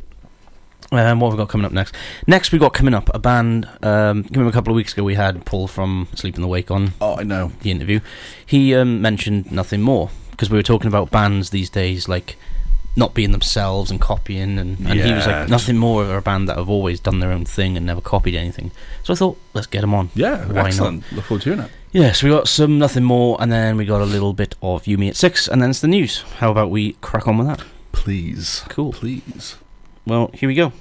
Um, 0.91 1.19
what 1.19 1.29
have 1.29 1.37
we 1.37 1.41
got 1.43 1.49
coming 1.49 1.65
up 1.65 1.71
next? 1.73 1.93
Next, 2.27 2.51
we 2.51 2.59
got 2.59 2.73
coming 2.73 2.93
up 2.93 3.09
a 3.13 3.19
band. 3.19 3.67
Um, 3.81 4.25
a 4.33 4.51
couple 4.51 4.71
of 4.71 4.75
weeks 4.75 4.93
ago, 4.93 5.03
we 5.03 5.15
had 5.15 5.43
Paul 5.45 5.67
from 5.67 6.07
Sleep 6.15 6.35
in 6.35 6.41
the 6.41 6.47
Wake 6.47 6.71
on 6.71 6.93
oh, 7.01 7.17
I 7.17 7.23
know. 7.23 7.51
the 7.61 7.71
interview. 7.71 7.99
He 8.45 8.73
um, 8.73 9.01
mentioned 9.01 9.51
nothing 9.51 9.81
more 9.81 10.09
because 10.31 10.49
we 10.49 10.57
were 10.57 10.63
talking 10.63 10.87
about 10.87 11.11
bands 11.11 11.49
these 11.49 11.69
days, 11.69 12.07
like 12.07 12.37
not 12.95 13.13
being 13.13 13.31
themselves 13.31 13.91
and 13.91 13.99
copying, 14.01 14.57
and, 14.57 14.79
and 14.79 14.99
he 14.99 15.11
was 15.13 15.27
like 15.27 15.49
nothing 15.49 15.77
more 15.77 16.03
of 16.03 16.09
a 16.09 16.21
band 16.21 16.47
that 16.49 16.57
have 16.57 16.69
always 16.69 16.99
done 16.99 17.19
their 17.19 17.31
own 17.31 17.45
thing 17.45 17.75
and 17.77 17.85
never 17.85 18.01
copied 18.01 18.33
anything. 18.33 18.71
So 19.03 19.13
I 19.13 19.15
thought, 19.17 19.37
let's 19.53 19.67
get 19.67 19.83
him 19.83 19.93
on. 19.93 20.09
Yeah, 20.15 20.45
Why 20.47 20.53
not? 20.53 20.65
excellent. 20.67 21.11
Look 21.11 21.25
forward 21.25 21.41
to 21.43 21.49
hearing 21.53 21.65
it. 21.65 21.71
Yeah, 21.91 22.11
so 22.13 22.27
we 22.27 22.33
got 22.33 22.47
some 22.47 22.79
nothing 22.79 23.03
more, 23.03 23.37
and 23.39 23.51
then 23.51 23.77
we 23.77 23.85
got 23.85 24.01
a 24.01 24.05
little 24.05 24.33
bit 24.33 24.55
of 24.61 24.83
Yumi 24.85 25.09
at 25.09 25.15
six, 25.15 25.47
and 25.47 25.61
then 25.61 25.69
it's 25.69 25.81
the 25.81 25.87
news. 25.87 26.21
How 26.39 26.49
about 26.51 26.69
we 26.71 26.93
crack 26.93 27.27
on 27.27 27.37
with 27.37 27.47
that? 27.47 27.63
Please, 27.91 28.63
Cool. 28.69 28.93
please. 28.93 29.57
Well, 30.07 30.31
here 30.33 30.47
we 30.47 30.55
go. 30.55 30.71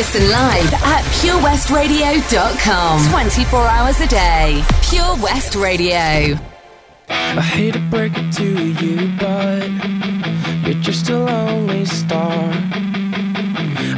Listen 0.00 0.30
live 0.30 0.72
at 0.72 1.04
purewestradio.com. 1.20 3.10
24 3.10 3.60
hours 3.66 4.00
a 4.00 4.06
day. 4.06 4.64
Pure 4.80 5.16
West 5.16 5.54
Radio. 5.54 6.38
I 7.10 7.42
hate 7.42 7.74
to 7.74 7.80
break 7.90 8.14
it 8.16 8.32
to 8.32 8.48
you, 8.80 9.12
but 9.18 9.68
you're 10.66 10.80
just 10.82 11.10
a 11.10 11.18
lonely 11.18 11.84
star. 11.84 12.32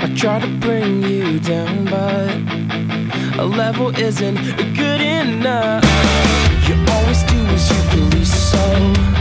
I 0.03 0.12
try 0.17 0.41
to 0.41 0.49
bring 0.59 1.05
you 1.05 1.38
down, 1.38 1.85
but 1.85 2.35
a 3.38 3.45
level 3.45 3.97
isn't 3.97 4.41
good 4.75 5.01
enough. 5.01 5.85
You 6.67 6.75
always 6.95 7.23
do 7.23 7.38
as 7.47 7.71
you 7.71 8.11
please, 8.11 8.51
so 8.51 9.12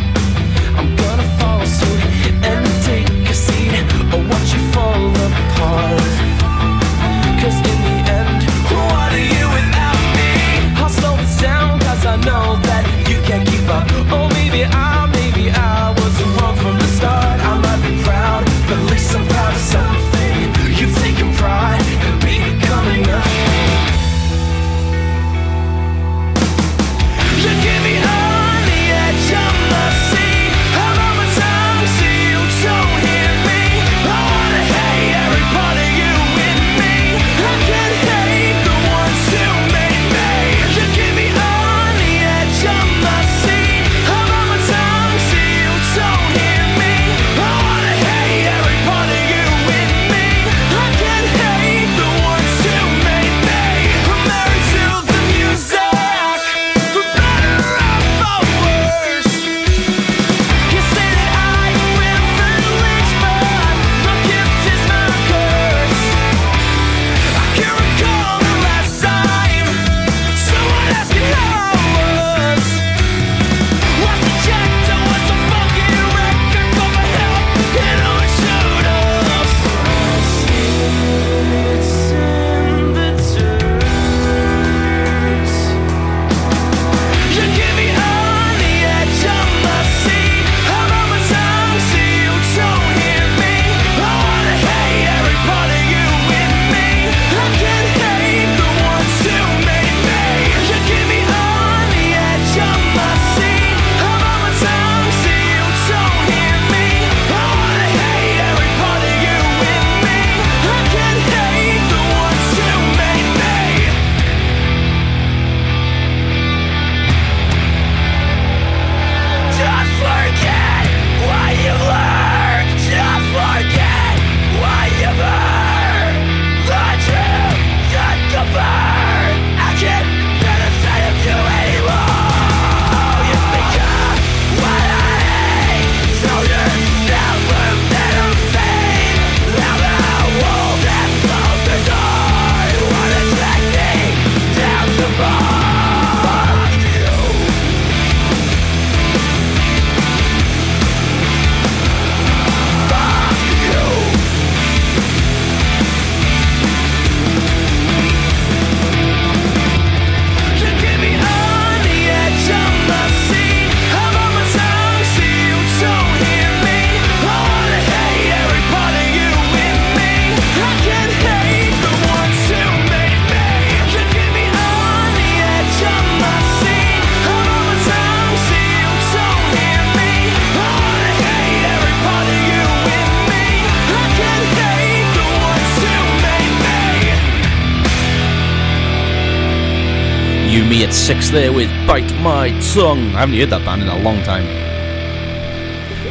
Tongue. 192.73 193.09
I 193.15 193.19
haven't 193.19 193.35
heard 193.37 193.49
that 193.49 193.65
band 193.65 193.81
in 193.81 193.87
a 193.89 193.99
long 193.99 194.23
time. 194.23 194.45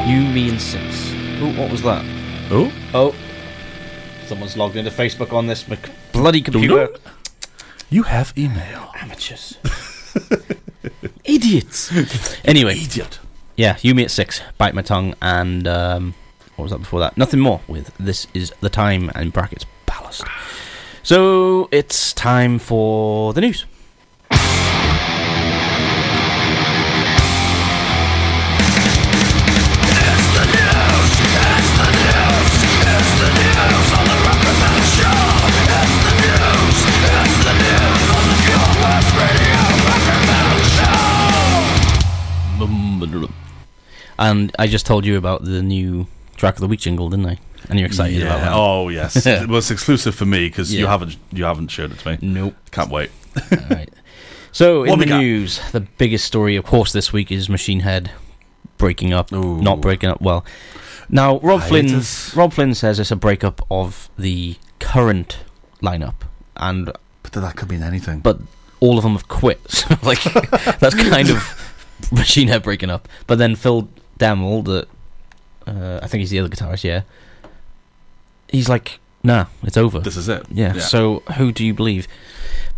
You, 0.08 0.20
Me, 0.30 0.50
and 0.50 0.60
Six. 0.60 1.10
Ooh, 1.40 1.56
what 1.58 1.70
was 1.70 1.82
that? 1.82 2.04
Oh, 2.50 2.70
Oh. 2.92 3.14
Someone's 4.26 4.56
logged 4.56 4.76
into 4.76 4.90
Facebook 4.90 5.32
on 5.32 5.46
this 5.46 5.66
Mc- 5.68 5.90
bloody 6.12 6.42
computer. 6.42 6.90
You 7.88 8.02
have 8.04 8.32
email. 8.36 8.92
Amateurs. 9.00 9.56
Idiots. 11.24 11.90
Anyway, 12.44 12.74
Idiot. 12.78 13.18
yeah, 13.56 13.78
You, 13.80 13.94
Me 13.94 14.04
at 14.04 14.10
Six, 14.10 14.40
Bite 14.58 14.74
My 14.74 14.82
Tongue, 14.82 15.14
and 15.22 15.66
um, 15.66 16.14
what 16.56 16.64
was 16.64 16.72
that 16.72 16.78
before 16.78 17.00
that? 17.00 17.16
Nothing 17.16 17.40
more 17.40 17.60
with 17.68 17.90
This 17.98 18.26
Is 18.34 18.52
the 18.60 18.68
Time, 18.70 19.10
and 19.14 19.32
brackets, 19.32 19.64
Ballast. 19.86 20.24
So, 21.02 21.68
it's 21.72 22.12
time 22.12 22.58
for 22.58 23.32
the 23.32 23.40
news. 23.40 23.64
And 44.20 44.54
I 44.58 44.66
just 44.68 44.86
told 44.86 45.04
you 45.04 45.16
about 45.16 45.44
the 45.44 45.62
new 45.62 46.06
track 46.36 46.54
of 46.54 46.60
the 46.60 46.68
week 46.68 46.80
jingle, 46.80 47.08
didn't 47.10 47.26
I? 47.26 47.38
And 47.68 47.78
you're 47.78 47.86
excited 47.88 48.22
about 48.22 48.40
that. 48.40 48.52
Oh 48.54 48.88
yes, 48.88 49.26
it 49.26 49.48
was 49.48 49.70
exclusive 49.70 50.14
for 50.14 50.26
me 50.26 50.46
because 50.48 50.72
you 50.72 50.86
haven't 50.86 51.16
you 51.32 51.44
haven't 51.44 51.68
showed 51.68 51.90
it 51.92 51.98
to 52.00 52.12
me. 52.12 52.18
Nope. 52.22 52.54
Can't 52.70 52.90
wait. 52.90 53.10
Alright. 53.52 53.90
So, 54.52 54.82
in 54.82 54.90
What 54.90 54.98
the 54.98 55.06
got? 55.06 55.18
news, 55.20 55.60
the 55.70 55.80
biggest 55.80 56.24
story, 56.24 56.56
of 56.56 56.64
course, 56.64 56.92
this 56.92 57.12
week 57.12 57.30
is 57.30 57.48
Machine 57.48 57.80
Head 57.80 58.10
breaking 58.78 59.12
up. 59.12 59.32
Ooh. 59.32 59.60
Not 59.62 59.80
breaking 59.80 60.10
up 60.10 60.20
well. 60.20 60.44
Now, 61.08 61.38
Robb 61.38 61.62
Flynn, 61.62 62.02
Robb 62.34 62.52
Flynn 62.52 62.74
says 62.74 62.98
it's 62.98 63.10
a 63.12 63.16
breakup 63.16 63.64
of 63.70 64.10
the 64.18 64.56
current 64.80 65.38
lineup, 65.82 66.16
and 66.56 66.86
But 67.22 67.32
that 67.32 67.54
could 67.56 67.70
mean 67.70 67.82
anything. 67.84 68.20
but 68.20 68.40
all 68.80 68.96
of 68.98 69.04
them 69.04 69.12
have 69.12 69.28
quit. 69.28 69.60
So, 69.68 69.96
like, 70.02 70.22
that's 70.80 70.94
kind 70.96 71.30
of 71.30 71.72
Machine 72.10 72.48
Head 72.48 72.62
breaking 72.64 72.90
up. 72.90 73.08
But 73.28 73.38
then 73.38 73.54
Phil 73.54 73.88
Demmel, 74.20 74.64
the 74.64 74.86
uh, 75.66 75.98
I 76.02 76.06
think 76.06 76.20
he's 76.20 76.30
the 76.30 76.38
other 76.38 76.48
guitarist, 76.48 76.84
yeah. 76.84 77.02
He's 78.48 78.68
like 78.68 79.00
Nah, 79.22 79.46
it's 79.62 79.76
over. 79.76 80.00
This 80.00 80.16
is 80.16 80.28
it. 80.30 80.46
Yeah, 80.50 80.78
So 80.78 81.20
who 81.36 81.52
do 81.52 81.62
you 81.64 81.74
believe? 81.74 82.08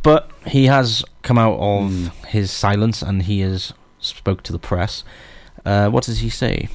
But 0.02 0.28
he 0.46 0.66
has 0.66 1.04
come 1.22 1.38
out 1.38 1.54
of 1.60 1.90
Mm. 1.90 2.10
his 2.26 2.50
silence 2.50 3.00
and 3.02 3.22
he 3.22 3.40
has 3.40 3.72
spoke 4.00 4.42
to 4.44 4.52
the 4.52 4.58
press. 4.58 5.04
Uh, 5.64 5.88
what 5.88 6.02
does 6.04 6.18
he 6.18 6.28
say? 6.28 6.68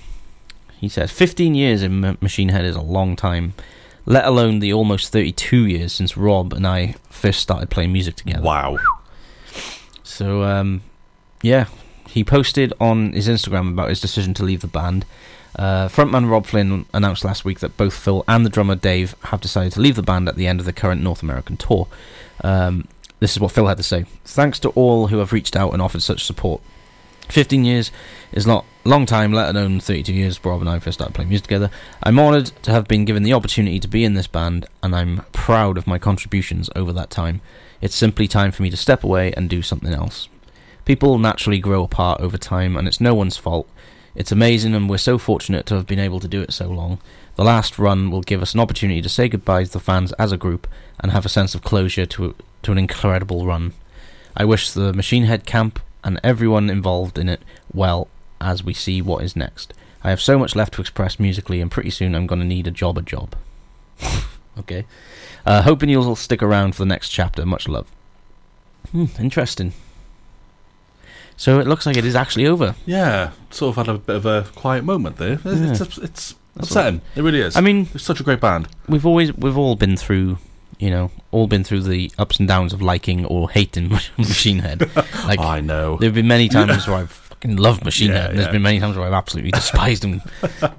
He 0.79 0.87
says, 0.87 1.11
"15 1.11 1.53
years 1.53 1.83
in 1.83 2.05
M- 2.05 2.17
Machine 2.21 2.49
Head 2.49 2.63
is 2.63 2.77
a 2.77 2.81
long 2.81 3.17
time, 3.17 3.53
let 4.05 4.23
alone 4.23 4.59
the 4.59 4.71
almost 4.71 5.11
32 5.11 5.65
years 5.65 5.91
since 5.91 6.15
Robb 6.15 6.53
and 6.53 6.65
I 6.65 6.95
first 7.09 7.41
started 7.41 7.69
playing 7.69 7.91
music 7.91 8.15
together." 8.15 8.41
wow. 8.41 8.77
So, 10.03 10.43
um, 10.43 10.81
yeah, 11.41 11.65
he 12.07 12.23
posted 12.23 12.73
on 12.79 13.13
his 13.13 13.27
Instagram 13.27 13.69
about 13.71 13.89
his 13.89 14.01
decision 14.01 14.33
to 14.35 14.43
leave 14.43 14.61
the 14.61 14.67
band. 14.67 15.05
Uh, 15.55 15.87
frontman 15.87 16.29
Robb 16.29 16.45
Flynn 16.45 16.85
announced 16.93 17.25
last 17.25 17.43
week 17.43 17.59
that 17.59 17.77
both 17.77 17.93
Phil 17.93 18.23
and 18.27 18.45
the 18.45 18.49
drummer 18.49 18.75
Dave 18.75 19.15
have 19.23 19.41
decided 19.41 19.73
to 19.73 19.81
leave 19.81 19.95
the 19.95 20.03
band 20.03 20.27
at 20.27 20.35
the 20.35 20.47
end 20.47 20.59
of 20.59 20.65
the 20.65 20.73
current 20.73 21.01
North 21.01 21.23
American 21.23 21.57
tour. 21.57 21.87
Um, 22.43 22.87
this 23.19 23.31
is 23.31 23.39
what 23.39 23.51
Phil 23.51 23.67
had 23.67 23.77
to 23.77 23.83
say. 23.83 24.05
Thanks 24.23 24.59
to 24.59 24.69
all 24.69 25.07
who 25.07 25.17
have 25.17 25.33
reached 25.33 25.55
out 25.55 25.73
and 25.73 25.81
offered 25.81 26.03
such 26.03 26.25
support. 26.25 26.61
15 27.29 27.65
years 27.65 27.91
is 28.31 28.47
not 28.47 28.65
a 28.85 28.89
long 28.89 29.05
time, 29.05 29.33
let 29.33 29.49
alone 29.49 29.79
32 29.79 30.13
years. 30.13 30.45
Robb 30.45 30.61
and 30.61 30.69
I 30.69 30.79
first 30.79 30.99
started 30.99 31.13
playing 31.13 31.29
music 31.29 31.45
together. 31.45 31.69
I'm 32.03 32.19
honoured 32.19 32.47
to 32.63 32.71
have 32.71 32.87
been 32.87 33.05
given 33.05 33.23
the 33.23 33.33
opportunity 33.33 33.79
to 33.79 33.87
be 33.87 34.05
in 34.05 34.13
this 34.13 34.27
band, 34.27 34.65
and 34.81 34.95
I'm 34.95 35.23
proud 35.31 35.77
of 35.77 35.87
my 35.87 35.97
contributions 35.97 36.69
over 36.75 36.93
that 36.93 37.09
time. 37.09 37.41
It's 37.81 37.95
simply 37.95 38.27
time 38.27 38.51
for 38.51 38.63
me 38.63 38.69
to 38.69 38.77
step 38.77 39.03
away 39.03 39.33
and 39.33 39.49
do 39.49 39.61
something 39.61 39.93
else. 39.93 40.29
People 40.87 41.19
naturally 41.19 41.59
grow 41.59 41.83
apart 41.83 42.21
over 42.21 42.37
time, 42.37 42.77
and 42.77 42.87
it's 42.87 43.01
no 43.01 43.13
one's 43.13 43.35
fault. 43.35 43.67
It's 44.15 44.31
amazing, 44.31 44.73
and 44.73 44.89
we're 44.89 44.97
so 44.97 45.17
fortunate 45.17 45.65
to 45.65 45.75
have 45.75 45.85
been 45.85 45.99
able 45.99 46.21
to 46.21 46.29
do 46.29 46.41
it 46.41 46.53
so 46.53 46.69
long. 46.69 46.99
The 47.35 47.43
last 47.43 47.77
run 47.77 48.09
will 48.09 48.21
give 48.21 48.41
us 48.41 48.53
an 48.53 48.61
opportunity 48.61 49.01
to 49.01 49.09
say 49.09 49.27
goodbye 49.27 49.65
to 49.65 49.69
the 49.69 49.81
fans 49.81 50.13
as 50.13 50.31
a 50.31 50.37
group 50.37 50.65
and 51.01 51.11
have 51.11 51.25
a 51.25 51.29
sense 51.29 51.53
of 51.53 51.61
closure 51.61 52.05
to 52.05 52.35
to 52.63 52.71
an 52.71 52.77
incredible 52.77 53.45
run. 53.45 53.73
I 54.37 54.45
wish 54.45 54.71
the 54.71 54.93
Machine 54.93 55.25
Head 55.25 55.45
camp 55.45 55.81
and 56.05 56.21
everyone 56.23 56.69
involved 56.69 57.17
in 57.17 57.27
it 57.27 57.41
well 57.73 58.07
as 58.39 58.63
we 58.63 58.73
see 58.73 59.01
what 59.01 59.25
is 59.25 59.35
next. 59.35 59.73
I 60.05 60.09
have 60.09 60.21
so 60.21 60.39
much 60.39 60.55
left 60.55 60.75
to 60.75 60.81
express 60.81 61.19
musically, 61.19 61.59
and 61.59 61.69
pretty 61.69 61.89
soon 61.89 62.15
I'm 62.15 62.27
going 62.27 62.39
to 62.39 62.47
need 62.47 62.65
a 62.65 62.71
job 62.71 62.97
a 62.97 63.01
job. 63.01 63.35
okay. 64.57 64.85
Uh, 65.45 65.63
hoping 65.63 65.89
you'll 65.89 66.15
stick 66.15 66.41
around 66.41 66.75
for 66.75 66.83
the 66.83 66.93
next 66.93 67.09
chapter. 67.09 67.45
Much 67.45 67.67
love. 67.67 67.91
Hmm, 68.93 69.07
interesting. 69.19 69.73
So 71.37 71.59
it 71.59 71.67
looks 71.67 71.85
like 71.85 71.95
it 71.97 72.03
is 72.05 72.15
actually 72.15 72.47
over. 72.47 72.75
Yeah. 72.85 73.31
Sort 73.51 73.77
of 73.77 73.85
had 73.87 73.95
a 73.95 73.99
bit 73.99 74.15
of 74.15 74.25
a 74.25 74.45
quiet 74.55 74.83
moment 74.83 75.17
there. 75.17 75.39
It's, 75.45 75.79
Yeah. 75.79 75.85
it's, 75.85 75.97
it's 75.99 76.35
upsetting. 76.57 77.01
It 77.15 77.21
really 77.21 77.41
is. 77.41 77.55
I 77.55 77.61
mean, 77.61 77.87
it's 77.93 78.03
such 78.03 78.19
a 78.19 78.23
great 78.23 78.39
band. 78.41 78.67
we've 78.89 79.05
always 79.05 79.31
we've 79.35 79.57
all 79.57 79.75
been 79.75 79.95
through, 79.97 80.39
you 80.79 80.89
know, 80.89 81.11
all 81.31 81.45
been 81.47 81.63
through 81.63 81.83
the 81.83 82.11
ups 82.17 82.39
and 82.39 82.47
downs 82.47 82.73
of 82.73 82.81
liking 82.81 83.23
or 83.25 83.49
hating 83.51 83.89
Machine 84.17 84.59
Head. 84.59 84.89
Like 85.25 85.39
I 85.39 85.61
know. 85.61 85.97
There 85.97 86.07
have 86.07 86.15
been 86.15 86.27
many 86.27 86.49
times 86.49 86.87
where 86.87 86.97
I've 86.97 87.11
fucking 87.11 87.57
loved 87.57 87.83
Machine 87.85 88.09
Yeah, 88.11 88.21
Head. 88.21 88.29
and 88.31 88.37
There's 88.39 88.47
yeah. 88.47 88.51
been 88.53 88.61
many 88.63 88.79
times 88.79 88.97
where 88.97 89.05
I've 89.05 89.13
absolutely 89.13 89.51
despised 89.61 90.01
them. 90.03 90.21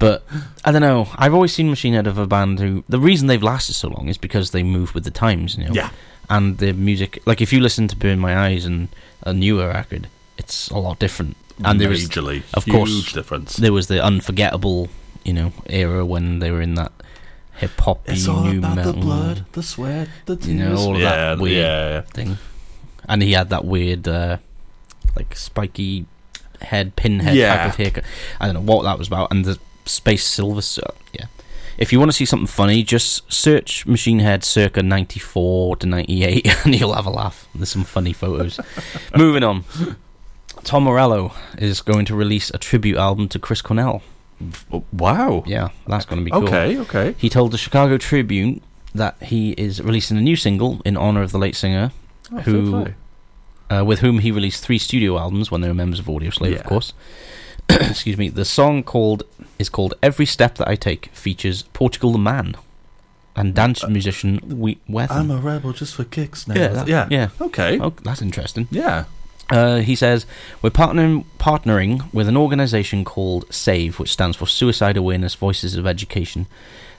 but 0.00 0.24
I 0.64 0.72
don't 0.72 0.80
know. 0.82 1.08
I've 1.16 1.34
always 1.34 1.52
seen 1.54 1.68
Machine 1.70 1.94
Head 1.94 2.06
of 2.08 2.18
a 2.18 2.26
band 2.26 2.58
who 2.58 2.82
the 2.88 2.98
reason 2.98 3.28
they've 3.28 3.42
lasted 3.42 3.74
so 3.74 3.88
long 3.88 4.08
is 4.08 4.18
because 4.18 4.50
they 4.50 4.62
move 4.64 4.92
with 4.94 5.04
the 5.04 5.10
times. 5.12 5.56
You 5.56 5.64
know? 5.66 5.72
Yeah. 5.72 5.90
And 6.30 6.58
the 6.58 6.72
music, 6.72 7.22
like 7.26 7.40
if 7.40 7.52
you 7.52 7.60
listen 7.60 7.86
to 7.88 7.96
Burn 7.96 8.18
My 8.18 8.36
Eyes 8.36 8.64
and 8.64 8.88
a 9.22 9.32
newer 9.32 9.68
record, 9.68 10.08
it's 10.38 10.70
a 10.70 10.78
lot 10.78 10.98
different. 10.98 11.36
And 11.64 11.80
there 11.80 11.88
was 11.88 12.08
Majorly. 12.08 12.42
of 12.54 12.64
Huge 12.64 12.74
course, 12.76 13.12
difference. 13.12 13.56
there 13.56 13.72
was 13.72 13.88
the 13.88 14.02
unforgettable, 14.02 14.88
you 15.24 15.32
know, 15.32 15.52
era 15.66 16.04
when 16.06 16.38
they 16.38 16.50
were 16.52 16.62
in 16.62 16.74
that 16.76 16.92
hip 17.56 17.72
hop 17.80 18.08
It's 18.08 18.28
all 18.28 18.44
new 18.44 18.58
about 18.60 18.76
metal 18.76 18.92
the 18.92 19.00
blood, 19.00 19.44
the 19.52 19.62
sweat, 19.64 20.08
the 20.26 20.36
tears. 20.36 20.48
You 20.48 20.54
know, 20.54 20.76
all 20.76 20.94
of 20.94 21.00
yeah, 21.00 21.34
that 21.34 21.38
weird 21.40 21.56
yeah. 21.56 22.00
thing. 22.02 22.38
And 23.08 23.22
he 23.22 23.32
had 23.32 23.50
that 23.50 23.64
weird, 23.64 24.06
uh, 24.06 24.38
like 25.16 25.34
spiky 25.36 26.06
head, 26.62 26.94
pinhead 26.94 27.34
Yeah. 27.34 27.56
type 27.56 27.68
of 27.70 27.76
haircut. 27.76 28.04
I 28.40 28.46
don't 28.46 28.54
know 28.54 28.72
what 28.72 28.84
that 28.84 28.96
was 28.98 29.08
about. 29.08 29.32
And 29.32 29.44
the 29.44 29.58
space 29.84 30.24
silver, 30.24 30.62
so, 30.62 30.94
yeah. 31.12 31.26
If 31.78 31.92
you 31.92 31.98
want 31.98 32.10
to 32.10 32.16
see 32.16 32.24
something 32.24 32.46
funny, 32.46 32.82
just 32.84 33.32
search 33.32 33.86
Machine 33.86 34.18
Head 34.20 34.44
circa 34.44 34.82
94 34.82 35.76
to 35.76 35.86
98 35.86 36.46
and 36.64 36.74
you'll 36.78 36.94
have 36.94 37.06
a 37.06 37.10
laugh. 37.10 37.48
There's 37.54 37.70
some 37.70 37.84
funny 37.84 38.12
photos. 38.12 38.60
Moving 39.16 39.42
on. 39.44 39.64
Tom 40.64 40.84
Morello 40.84 41.32
is 41.58 41.80
going 41.80 42.04
to 42.06 42.14
release 42.14 42.50
a 42.50 42.58
tribute 42.58 42.96
album 42.96 43.28
to 43.30 43.38
Chris 43.38 43.62
Cornell. 43.62 44.02
Wow. 44.92 45.42
Yeah, 45.46 45.70
that's 45.86 46.04
going 46.04 46.20
to 46.20 46.24
be 46.24 46.30
cool. 46.30 46.44
Okay, 46.44 46.78
okay. 46.78 47.14
He 47.18 47.28
told 47.28 47.50
the 47.52 47.58
Chicago 47.58 47.98
Tribune 47.98 48.60
that 48.94 49.20
he 49.22 49.52
is 49.52 49.82
releasing 49.82 50.16
a 50.16 50.20
new 50.20 50.36
single 50.36 50.80
in 50.84 50.96
honor 50.96 51.22
of 51.22 51.32
the 51.32 51.38
late 51.38 51.56
singer, 51.56 51.92
Oh, 52.32 52.38
Who- 52.40 52.86
uh, 53.70 53.84
with 53.84 53.98
whom 54.00 54.20
he 54.20 54.30
released 54.30 54.62
three 54.64 54.78
studio 54.78 55.18
albums 55.18 55.50
when 55.50 55.60
they 55.60 55.68
were 55.68 55.74
members 55.74 55.98
of 55.98 56.06
Audioslave, 56.06 56.56
of 56.60 56.64
course. 56.64 56.92
Excuse 57.68 58.16
me. 58.16 58.28
The 58.28 58.44
song 58.44 58.82
called 58.82 59.24
is 59.58 59.68
called 59.68 59.94
"Every 60.02 60.24
Step 60.26 60.54
That 60.56 60.68
I 60.68 60.74
Take" 60.74 61.06
features 61.12 61.62
Portugal 61.74 62.12
the 62.12 62.18
Man 62.18 62.54
and 63.36 63.54
dance 63.54 63.86
musician 63.86 64.38
Whethan. 64.40 65.10
I'm 65.10 65.30
a 65.30 65.36
rebel 65.36 65.72
just 65.72 65.94
for 65.94 66.04
kicks 66.04 66.46
now. 66.48 66.54
Yeah, 66.54 66.68
that- 66.68 66.88
yeah. 66.88 67.08
yeah. 67.10 67.28
Okay. 67.40 67.78
oh, 67.80 67.92
that's 68.04 68.22
interesting. 68.22 68.68
Yeah. 68.70 69.04
Uh, 69.50 69.78
he 69.78 69.96
says 69.96 70.26
we're 70.60 70.70
partnering 70.70 71.24
partnering 71.38 72.12
with 72.12 72.28
an 72.28 72.36
organisation 72.36 73.04
called 73.04 73.46
SAVE, 73.52 73.98
which 73.98 74.12
stands 74.12 74.36
for 74.36 74.46
Suicide 74.46 74.96
Awareness 74.96 75.34
Voices 75.34 75.74
of 75.74 75.86
Education, 75.86 76.46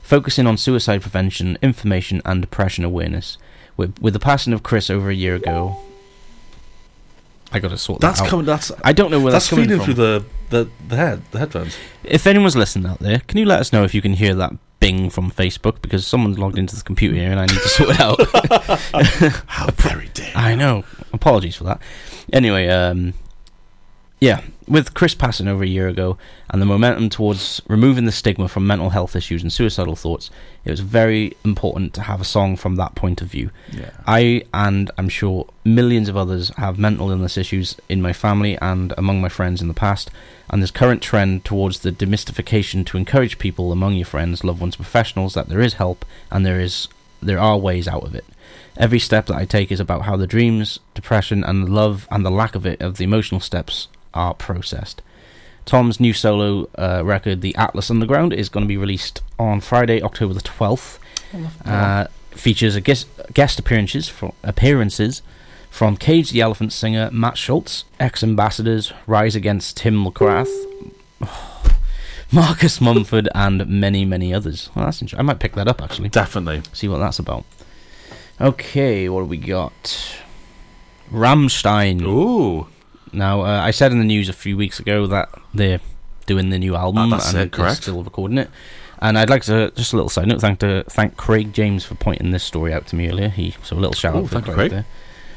focusing 0.01 0.47
on 0.47 0.57
suicide 0.57 1.01
prevention, 1.01 1.57
information, 1.61 2.21
and 2.25 2.41
depression 2.41 2.83
awareness. 2.83 3.37
With, 3.77 3.97
with 4.01 4.13
the 4.13 4.19
passing 4.19 4.51
of 4.51 4.63
Chris 4.63 4.89
over 4.89 5.09
a 5.09 5.15
year 5.15 5.35
ago, 5.35 5.79
I 7.51 7.59
got 7.59 7.69
to 7.69 7.77
sort 7.77 8.01
That's 8.01 8.19
that 8.19 8.25
out. 8.25 8.29
coming. 8.29 8.45
That's 8.45 8.71
I 8.83 8.93
don't 8.93 9.09
know 9.11 9.19
where 9.19 9.31
that's 9.31 9.49
coming 9.49 9.67
from. 9.67 9.77
that's, 9.79 9.85
coming 9.87 9.95
feeding 9.97 10.19
from. 10.19 10.21
through 10.49 10.63
the 10.63 10.65
the 10.65 10.87
the 10.89 10.95
head 10.95 11.21
the 11.31 11.39
headphones. 11.39 11.75
If 12.03 12.27
anyone's 12.27 12.55
listening 12.55 12.85
out 12.89 12.99
there, 12.99 13.19
can 13.27 13.37
you 13.37 13.45
let 13.45 13.59
us 13.59 13.73
know 13.73 13.83
if 13.83 13.93
you 13.93 14.01
can 14.01 14.13
hear 14.13 14.33
that 14.35 14.53
bing 14.79 15.09
from 15.09 15.31
Facebook? 15.31 15.81
Because 15.81 16.05
someone's 16.05 16.37
logged 16.39 16.57
into 16.57 16.75
the 16.75 16.83
computer 16.83 17.15
here 17.15 17.31
and 17.31 17.39
I 17.39 17.45
need 17.47 17.59
to 17.61 17.69
sort 17.69 17.89
it 17.91 17.99
out. 17.99 18.19
How 19.47 19.67
very 19.71 20.09
dare. 20.13 20.31
I 20.35 20.55
know. 20.55 20.83
Apologies 21.13 21.55
for 21.55 21.63
that. 21.65 21.81
Anyway, 22.31 22.67
um, 22.67 23.13
yeah, 24.19 24.41
with 24.67 24.93
Chris 24.93 25.15
passing 25.15 25.47
over 25.47 25.63
a 25.63 25.67
year 25.67 25.87
ago 25.87 26.17
and 26.49 26.61
the 26.61 26.65
momentum 26.65 27.09
towards 27.09 27.61
removing 27.67 28.03
the 28.03 28.11
stigma 28.11 28.49
from 28.49 28.67
mental 28.67 28.89
health 28.89 29.15
issues 29.15 29.41
and 29.41 29.51
suicidal 29.51 29.95
thoughts, 29.95 30.29
it 30.65 30.71
was 30.71 30.81
very 30.81 31.37
important 31.45 31.93
to 31.93 32.01
have 32.01 32.19
a 32.19 32.25
song 32.25 32.57
from 32.57 32.75
that 32.75 32.95
point 32.95 33.21
of 33.21 33.29
view. 33.29 33.49
Yeah. 33.71 33.91
I 34.05 34.43
and 34.53 34.91
I'm 34.97 35.07
sure 35.07 35.47
millions 35.63 36.09
of 36.09 36.17
others 36.17 36.49
have 36.57 36.77
mental 36.77 37.09
illness 37.11 37.37
issues 37.37 37.77
in 37.87 38.01
my 38.01 38.11
family 38.11 38.57
and 38.61 38.93
among 38.97 39.21
my 39.21 39.29
friends 39.29 39.61
in 39.61 39.69
the 39.69 39.73
past, 39.73 40.11
and 40.49 40.61
this 40.61 40.71
current 40.71 41.01
trend 41.01 41.45
towards 41.45 41.79
the 41.79 41.91
demystification 41.91 42.85
to 42.87 42.97
encourage 42.97 43.39
people 43.39 43.71
among 43.71 43.93
your 43.93 44.05
friends, 44.05 44.43
loved 44.43 44.59
ones, 44.59 44.75
professionals 44.75 45.33
that 45.33 45.47
there 45.47 45.61
is 45.61 45.75
help 45.75 46.03
and 46.29 46.45
there 46.45 46.59
is 46.59 46.89
there 47.21 47.39
are 47.39 47.57
ways 47.57 47.87
out 47.87 48.03
of 48.03 48.15
it. 48.15 48.25
Every 48.75 48.99
step 48.99 49.27
that 49.27 49.35
I 49.35 49.45
take 49.45 49.71
is 49.71 49.79
about 49.79 50.03
how 50.03 50.15
the 50.17 50.27
dreams, 50.27 50.79
depression, 50.93 51.43
and 51.43 51.67
the 51.67 51.71
love 51.71 52.07
and 52.11 52.25
the 52.25 52.29
lack 52.29 52.55
of 52.55 52.65
it 52.65 52.81
of 52.81 52.97
the 52.97 53.03
emotional 53.03 53.41
steps 53.41 53.87
are 54.13 54.33
processed. 54.33 55.01
Tom's 55.65 55.99
new 55.99 56.13
solo 56.13 56.69
uh, 56.77 57.03
record, 57.05 57.41
The 57.41 57.55
Atlas 57.55 57.91
Underground, 57.91 58.33
is 58.33 58.49
going 58.49 58.63
to 58.63 58.67
be 58.67 58.77
released 58.77 59.21
on 59.37 59.61
Friday, 59.61 60.01
October 60.01 60.33
the 60.33 60.41
12th. 60.41 60.97
Uh, 61.63 62.07
features 62.31 62.75
a 62.75 62.81
guest, 62.81 63.07
guest 63.33 63.59
appearances 63.59 64.09
from 64.09 64.33
appearances 64.43 65.21
from 65.69 65.95
Cage 65.95 66.31
the 66.31 66.41
Elephant 66.41 66.73
singer 66.73 67.09
Matt 67.11 67.37
Shultz, 67.37 67.85
X 67.99 68.23
Ambassadors 68.23 68.91
Rise 69.05 69.35
Against 69.35 69.77
Tim 69.77 70.03
McGrath, 70.03 70.49
Marcus 72.31 72.81
Mumford, 72.81 73.29
and 73.35 73.67
many 73.67 74.05
many 74.05 74.33
others. 74.33 74.69
Well, 74.73 74.85
that's 74.85 75.01
interesting. 75.01 75.19
I 75.19 75.23
might 75.23 75.39
pick 75.39 75.53
that 75.53 75.67
up 75.67 75.81
actually. 75.81 76.09
Definitely. 76.09 76.63
See 76.73 76.87
what 76.87 76.97
that's 76.97 77.19
about. 77.19 77.45
Okay, 78.41 79.07
what 79.09 79.21
do 79.21 79.25
we 79.25 79.37
got? 79.37 80.17
Rammstein. 81.11 82.01
Ooh. 82.01 82.67
Now, 83.11 83.41
uh, 83.41 83.61
I 83.61 83.71
said 83.71 83.91
in 83.91 83.99
the 83.99 84.05
news 84.05 84.29
a 84.29 84.33
few 84.33 84.55
weeks 84.57 84.79
ago 84.79 85.07
that 85.07 85.29
they're 85.53 85.79
doing 86.25 86.49
the 86.51 86.59
new 86.59 86.75
album 86.75 87.11
Ah, 87.13 87.17
that's 87.17 87.29
and 87.33 87.37
it, 87.37 87.51
they're 87.51 87.65
correct. 87.65 87.81
still 87.83 88.03
recording 88.03 88.37
it. 88.37 88.49
And 89.01 89.17
I'd 89.17 89.29
like 89.29 89.43
to 89.43 89.71
just 89.75 89.93
a 89.93 89.95
little 89.95 90.09
side 90.09 90.27
note, 90.27 90.41
thank 90.41 90.59
to 90.59 90.83
thank 90.89 91.15
Craig 91.17 91.53
James 91.53 91.85
for 91.85 91.95
pointing 91.95 92.31
this 92.31 92.43
story 92.43 92.73
out 92.73 92.85
to 92.87 92.95
me 92.95 93.09
earlier. 93.09 93.29
He 93.29 93.55
so 93.63 93.75
a 93.75 93.79
little 93.79 93.93
shout 93.93 94.13
Oh, 94.15 94.19
out 94.23 94.29
for 94.29 94.41
Craig, 94.41 94.55
Craig. 94.55 94.71
there. 94.71 94.85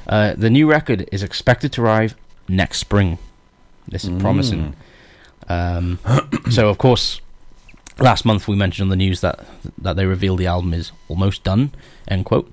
Uh, 0.09 0.35
the 0.37 0.51
new 0.51 0.69
record 0.69 1.09
is 1.13 1.23
expected 1.23 1.73
to 1.73 1.83
arrive 1.83 2.17
next 2.49 2.79
spring. 2.79 3.19
This 3.89 4.05
is 4.05 4.11
Mm. 4.11 4.21
promising. 4.21 4.75
Um, 5.49 5.99
so 6.51 6.69
of 6.69 6.79
course, 6.79 7.21
last 8.01 8.25
month 8.25 8.49
we 8.49 8.57
mentioned 8.57 8.87
on 8.87 8.91
the 8.91 8.97
news 8.97 9.21
that 9.21 9.47
that 9.79 9.95
they 9.97 10.07
revealed 10.07 10.41
the 10.41 10.47
album 10.49 10.75
is 10.75 10.91
almost 11.09 11.45
done. 11.45 11.71
End 12.09 12.25
quote. 12.25 12.53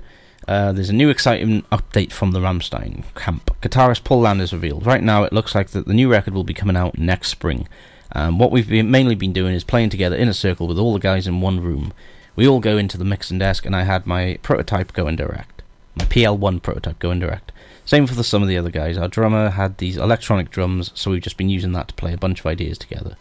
Uh, 0.49 0.71
there's 0.71 0.89
a 0.89 0.93
new 0.93 1.11
exciting 1.11 1.61
update 1.71 2.11
from 2.11 2.31
the 2.31 2.39
Rammstein 2.39 3.03
camp. 3.13 3.55
Guitarist 3.61 4.03
Paul 4.03 4.21
Landers 4.21 4.51
revealed. 4.51 4.83
Right 4.83 5.03
now, 5.03 5.23
it 5.23 5.31
looks 5.31 5.53
like 5.53 5.69
that 5.69 5.85
the 5.85 5.93
new 5.93 6.09
record 6.09 6.33
will 6.33 6.43
be 6.43 6.55
coming 6.55 6.75
out 6.75 6.97
next 6.97 7.27
spring. 7.27 7.67
Um, 8.13 8.39
what 8.39 8.49
we've 8.49 8.67
been, 8.67 8.89
mainly 8.89 9.13
been 9.13 9.31
doing 9.31 9.53
is 9.53 9.63
playing 9.63 9.91
together 9.91 10.15
in 10.15 10.27
a 10.27 10.33
circle 10.33 10.67
with 10.67 10.79
all 10.79 10.93
the 10.93 10.99
guys 10.99 11.27
in 11.27 11.39
one 11.39 11.61
room. 11.61 11.93
we 12.35 12.47
all 12.47 12.59
go 12.59 12.79
into 12.79 12.97
the 12.97 13.05
mixing 13.05 13.37
desk, 13.37 13.63
and 13.63 13.75
I 13.75 13.83
had 13.83 14.07
my 14.07 14.39
prototype 14.41 14.91
going 14.91 15.17
direct, 15.17 15.61
my 15.95 16.05
PL1 16.05 16.63
prototype 16.63 16.97
going 16.97 17.19
direct. 17.19 17.51
Same 17.85 18.07
for 18.07 18.15
the, 18.15 18.23
some 18.23 18.41
of 18.41 18.47
the 18.47 18.57
other 18.57 18.71
guys. 18.71 18.97
Our 18.97 19.07
drummer 19.07 19.51
had 19.51 19.77
these 19.77 19.97
electronic 19.97 20.49
drums, 20.49 20.89
so 20.95 21.11
we've 21.11 21.21
just 21.21 21.37
been 21.37 21.49
using 21.49 21.73
that 21.73 21.89
to 21.89 21.93
play 21.93 22.11
a 22.11 22.17
bunch 22.17 22.39
of 22.39 22.47
ideas 22.47 22.79
together. 22.79 23.17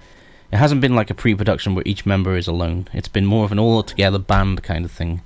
It 0.51 0.57
hasn't 0.57 0.81
been 0.81 0.95
like 0.95 1.11
a 1.11 1.15
pre-production 1.15 1.75
where 1.75 1.85
each 1.85 2.07
member 2.07 2.39
is 2.39 2.49
alone. 2.49 2.89
It's 2.95 3.07
been 3.07 3.27
more 3.27 3.45
of 3.45 3.53
an 3.53 3.59
all-together 3.59 4.19
band 4.19 4.63
kind 4.63 4.87
of 4.87 4.91
thing. 4.91 5.21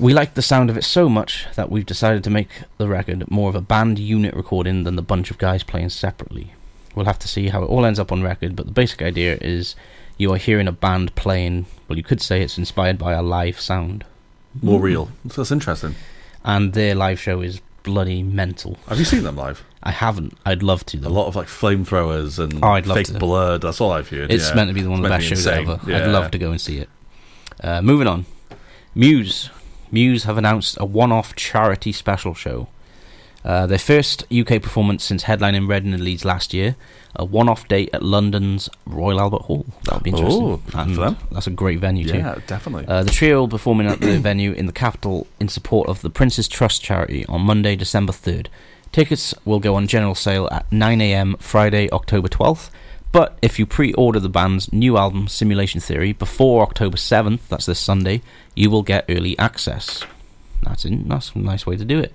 We 0.00 0.14
liked 0.14 0.34
the 0.34 0.42
sound 0.42 0.70
of 0.70 0.76
it 0.78 0.84
so 0.84 1.08
much 1.10 1.46
that 1.56 1.70
we've 1.70 1.84
decided 1.84 2.24
to 2.24 2.30
make 2.30 2.48
the 2.78 2.88
record 2.88 3.30
more 3.30 3.50
of 3.50 3.54
a 3.54 3.60
band 3.60 3.98
unit 3.98 4.34
recording 4.34 4.84
than 4.84 4.96
the 4.96 5.02
bunch 5.02 5.30
of 5.30 5.36
guys 5.38 5.62
playing 5.62 5.90
separately. 5.90 6.52
We'll 6.94 7.04
have 7.06 7.18
to 7.20 7.28
see 7.28 7.48
how 7.48 7.62
it 7.62 7.66
all 7.66 7.84
ends 7.84 7.98
up 8.00 8.10
on 8.10 8.22
record, 8.22 8.56
but 8.56 8.64
the 8.66 8.72
basic 8.72 9.02
idea 9.02 9.36
is 9.42 9.76
you 10.16 10.32
are 10.32 10.38
hearing 10.38 10.66
a 10.66 10.72
band 10.72 11.14
playing, 11.16 11.66
well, 11.86 11.98
you 11.98 12.02
could 12.02 12.22
say 12.22 12.40
it's 12.42 12.56
inspired 12.58 12.98
by 12.98 13.12
a 13.12 13.22
live 13.22 13.60
sound. 13.60 14.04
More 14.62 14.80
real. 14.80 15.10
That's 15.24 15.52
interesting. 15.52 15.94
And 16.44 16.72
their 16.72 16.94
live 16.94 17.20
show 17.20 17.42
is 17.42 17.60
bloody 17.82 18.22
mental. 18.22 18.78
Have 18.88 18.98
you 18.98 19.04
seen 19.04 19.22
them 19.22 19.36
live? 19.36 19.62
I 19.82 19.92
haven't. 19.92 20.36
I'd 20.44 20.62
love 20.62 20.84
to, 20.86 20.98
A 20.98 21.08
lot 21.08 21.26
of 21.28 21.36
like 21.36 21.46
flamethrowers 21.48 22.38
and 22.38 22.62
Oh, 22.64 22.68
I'd 22.68 22.86
love 22.86 22.96
fake 22.96 23.06
to. 23.08 23.18
blood. 23.18 23.60
That's 23.62 23.80
all 23.80 23.92
I've 23.92 24.08
heard. 24.08 24.32
It's 24.32 24.48
yeah. 24.48 24.54
meant 24.54 24.68
to 24.68 24.74
be 24.74 24.82
the 24.82 24.90
one 24.90 24.98
of 24.98 25.02
the 25.02 25.08
best 25.10 25.24
meant 25.30 25.38
shows 25.38 25.46
ever. 25.46 25.72
insane. 25.74 25.94
I'd 25.94 26.08
love 26.08 26.30
to 26.30 26.38
go 26.38 26.50
and 26.50 26.60
see 26.60 26.78
it. 26.78 26.88
Uh, 27.62 27.80
moving 27.82 28.06
on. 28.06 28.24
Muse. 28.94 29.50
Muse 29.90 30.24
have 30.24 30.38
announced 30.38 30.76
a 30.80 30.84
one 30.84 31.12
off 31.12 31.34
charity 31.34 31.92
special 31.92 32.34
show. 32.34 32.68
Uh, 33.42 33.66
their 33.66 33.78
first 33.78 34.24
UK 34.30 34.60
performance 34.60 35.02
since 35.02 35.24
headlining 35.24 35.66
Reading 35.68 35.94
and 35.94 36.02
Leeds 36.04 36.24
last 36.26 36.52
year. 36.52 36.76
A 37.16 37.24
one 37.24 37.48
off 37.48 37.66
date 37.68 37.88
at 37.94 38.02
London's 38.02 38.68
Royal 38.84 39.18
Albert 39.18 39.42
Hall. 39.42 39.64
That 39.84 39.94
would 39.94 40.02
be 40.02 40.10
interesting. 40.10 40.42
Oh, 40.42 40.62
And 40.74 40.94
for 40.94 41.00
them. 41.00 41.16
That's 41.32 41.46
a 41.46 41.50
great 41.50 41.80
venue, 41.80 42.06
too. 42.06 42.18
Yeah, 42.18 42.38
definitely. 42.46 42.86
Uh, 42.86 43.02
the 43.02 43.10
trio 43.10 43.40
will 43.40 43.46
be 43.46 43.52
performing 43.52 43.86
at 43.86 44.00
the 44.00 44.18
venue 44.20 44.52
in 44.52 44.66
the 44.66 44.72
capital 44.72 45.26
in 45.40 45.48
support 45.48 45.88
of 45.88 46.02
the 46.02 46.10
Prince's 46.10 46.48
Trust 46.48 46.82
charity 46.82 47.24
on 47.26 47.40
Monday, 47.40 47.76
December 47.76 48.12
3rd. 48.12 48.48
Tickets 48.92 49.34
will 49.44 49.58
go 49.60 49.74
on 49.74 49.86
general 49.86 50.14
sale 50.14 50.48
at 50.52 50.68
9am 50.70 51.40
Friday, 51.40 51.88
October 51.90 52.28
12th. 52.28 52.70
But 53.12 53.38
if 53.42 53.58
you 53.58 53.66
pre 53.66 53.92
order 53.94 54.20
the 54.20 54.28
band's 54.28 54.72
new 54.72 54.96
album, 54.96 55.26
Simulation 55.26 55.80
Theory, 55.80 56.12
before 56.12 56.62
October 56.62 56.96
7th, 56.96 57.40
that's 57.48 57.66
this 57.66 57.78
Sunday, 57.80 58.22
you 58.54 58.70
will 58.70 58.82
get 58.82 59.04
early 59.08 59.38
access. 59.38 60.04
That's, 60.62 60.84
in, 60.84 61.08
that's 61.08 61.32
a 61.34 61.38
nice 61.38 61.66
way 61.66 61.76
to 61.76 61.84
do 61.84 61.98
it. 61.98 62.12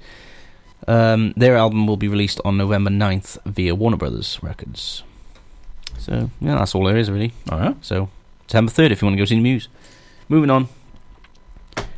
Um, 0.88 1.34
their 1.36 1.58
album 1.58 1.88
will 1.88 1.98
be 1.98 2.08
released 2.08 2.39
on 2.46 2.58
November 2.58 2.91
9th 2.91 3.38
via 3.46 3.76
Warner 3.76 3.98
Brothers 3.98 4.39
Records. 4.41 5.04
So, 5.98 6.30
yeah, 6.39 6.56
that's 6.56 6.76
all 6.76 6.86
there 6.86 6.98
is, 6.98 7.10
really. 7.10 7.34
oh 7.52 7.58
yeah. 7.58 7.74
So, 7.82 8.10
September 8.48 8.72
3rd 8.72 8.91
if 8.91 9.02
you 9.02 9.08
want 9.08 9.18
to 9.18 9.22
go 9.22 9.26
see 9.26 9.36
the 9.36 9.41
Muse. 9.41 9.68
Moving 10.30 10.50
on. 10.50 10.68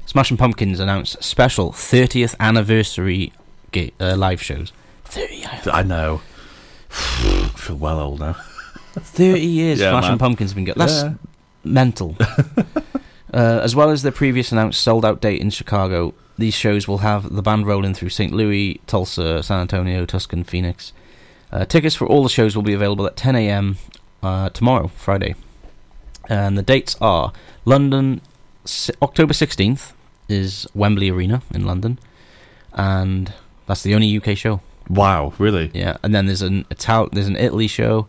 Smashing 0.06 0.38
Pumpkins 0.38 0.80
announced 0.80 1.22
special 1.22 1.72
30th 1.72 2.34
anniversary 2.39 3.34
ga- 3.72 3.91
uh, 4.00 4.16
live 4.16 4.41
shows. 4.41 4.72
30, 5.06 5.45
I 5.72 5.84
know. 5.84 6.22
I 6.89 7.52
feel 7.58 7.76
well 7.76 8.00
old 8.00 8.22
now. 8.22 8.38
30 9.00 9.39
years 9.41 9.80
Yeah, 9.80 9.91
Smashing 9.91 10.12
man. 10.12 10.18
Pumpkins 10.20 10.52
have 10.52 10.56
been 10.56 10.66
going. 10.66 10.78
That's 10.78 11.04
Yeah. 11.04 11.14
mental. 11.64 12.16
uh, 13.34 13.60
as 13.64 13.76
well 13.76 13.89
as 13.89 14.04
their 14.04 14.12
previous 14.12 14.52
announced 14.52 14.82
sold 14.82 15.06
out 15.06 15.22
date 15.22 15.41
in 15.41 15.50
Chicago, 15.50 16.14
these 16.38 16.54
shows 16.54 16.88
will 16.88 17.00
have 17.00 17.34
the 17.34 17.41
band 17.41 17.66
rolling 17.68 17.93
through 17.93 18.10
St. 18.10 18.32
Louis, 18.32 18.80
Tulsa, 18.88 19.41
San 19.43 19.60
Antonio, 19.62 20.06
Tucson, 20.06 20.43
Phoenix. 20.43 20.93
Uh, 21.52 21.66
tickets 21.66 21.95
for 21.95 22.06
all 22.08 22.24
the 22.24 22.30
shows 22.30 22.56
will 22.56 22.64
be 22.64 22.74
available 22.74 23.06
at 23.08 23.16
10 23.16 23.36
a.m. 23.36 23.78
Uh, 24.22 24.50
tomorrow, 24.50 24.88
Friday. 24.95 25.36
And 26.30 26.58
the 26.58 26.62
dates 26.64 26.95
are 27.00 27.32
London, 27.66 28.22
si- 28.66 28.93
October 29.02 29.34
16th 29.34 29.93
is 30.28 30.68
Wembley 30.74 31.10
Arena 31.10 31.41
in 31.54 31.66
London. 31.66 32.00
And 32.74 33.34
that's 33.66 33.82
the 33.84 33.95
only 33.95 34.16
UK 34.18 34.38
show. 34.38 34.62
Wow, 34.89 35.34
really? 35.38 35.72
Yeah, 35.74 35.98
and 36.04 36.14
then 36.14 36.26
there's 36.28 36.41
an 36.41 36.66
Ital- 36.72 37.10
there's 37.12 37.28
an 37.28 37.36
Italy 37.38 37.68
show, 37.68 38.08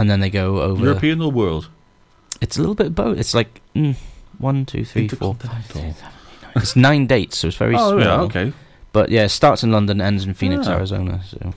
and 0.00 0.08
then 0.10 0.20
they 0.20 0.30
go 0.30 0.60
over. 0.62 0.82
European 0.84 1.20
or 1.20 1.30
world? 1.30 1.68
It's 2.40 2.56
a 2.56 2.60
little 2.60 2.74
bit 2.74 2.94
both. 2.94 3.18
It's 3.18 3.34
like 3.34 3.60
mm, 3.74 3.94
one, 4.38 4.64
two, 4.64 4.84
three, 4.84 5.08
four. 5.08 5.36
It's 6.56 6.74
nine 6.74 7.06
dates, 7.06 7.36
so 7.38 7.48
it's 7.48 7.56
very 7.56 7.74
Oh 7.76 7.90
small. 7.90 8.00
yeah, 8.00 8.20
okay. 8.22 8.52
But 8.92 9.10
yeah, 9.10 9.24
it 9.24 9.28
starts 9.28 9.62
in 9.62 9.70
London, 9.70 10.00
ends 10.00 10.24
in 10.24 10.34
Phoenix, 10.34 10.66
Yeah. 10.66 10.76
Arizona. 10.76 11.20
So, 11.28 11.52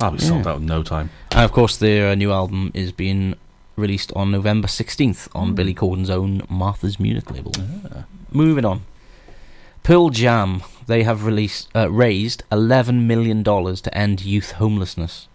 I'll 0.00 0.10
be 0.10 0.18
sold 0.18 0.46
out 0.46 0.58
in 0.60 0.66
no 0.66 0.82
time. 0.82 1.10
and 1.32 1.44
of 1.44 1.52
course, 1.52 1.76
their 1.78 2.10
uh, 2.10 2.14
new 2.14 2.32
album 2.32 2.70
is 2.74 2.92
being 2.92 3.34
released 3.76 4.12
on 4.16 4.30
November 4.32 4.68
sixteenth 4.68 5.28
on 5.34 5.48
Hmm. 5.50 5.54
Billy 5.54 5.74
Corgan's 5.74 6.10
own 6.10 6.42
Martha's 6.48 6.98
Music 7.00 7.30
label. 7.30 7.52
Moving 8.32 8.64
on, 8.64 8.82
Pearl 9.84 10.10
Jam. 10.10 10.62
They 10.86 11.02
have 11.04 11.24
released 11.24 11.68
uh, 11.76 11.90
raised 11.90 12.42
eleven 12.50 13.06
million 13.06 13.42
dollars 13.42 13.80
to 13.82 13.90
end 13.96 14.22
youth 14.24 14.52
homelessness. 14.52 15.28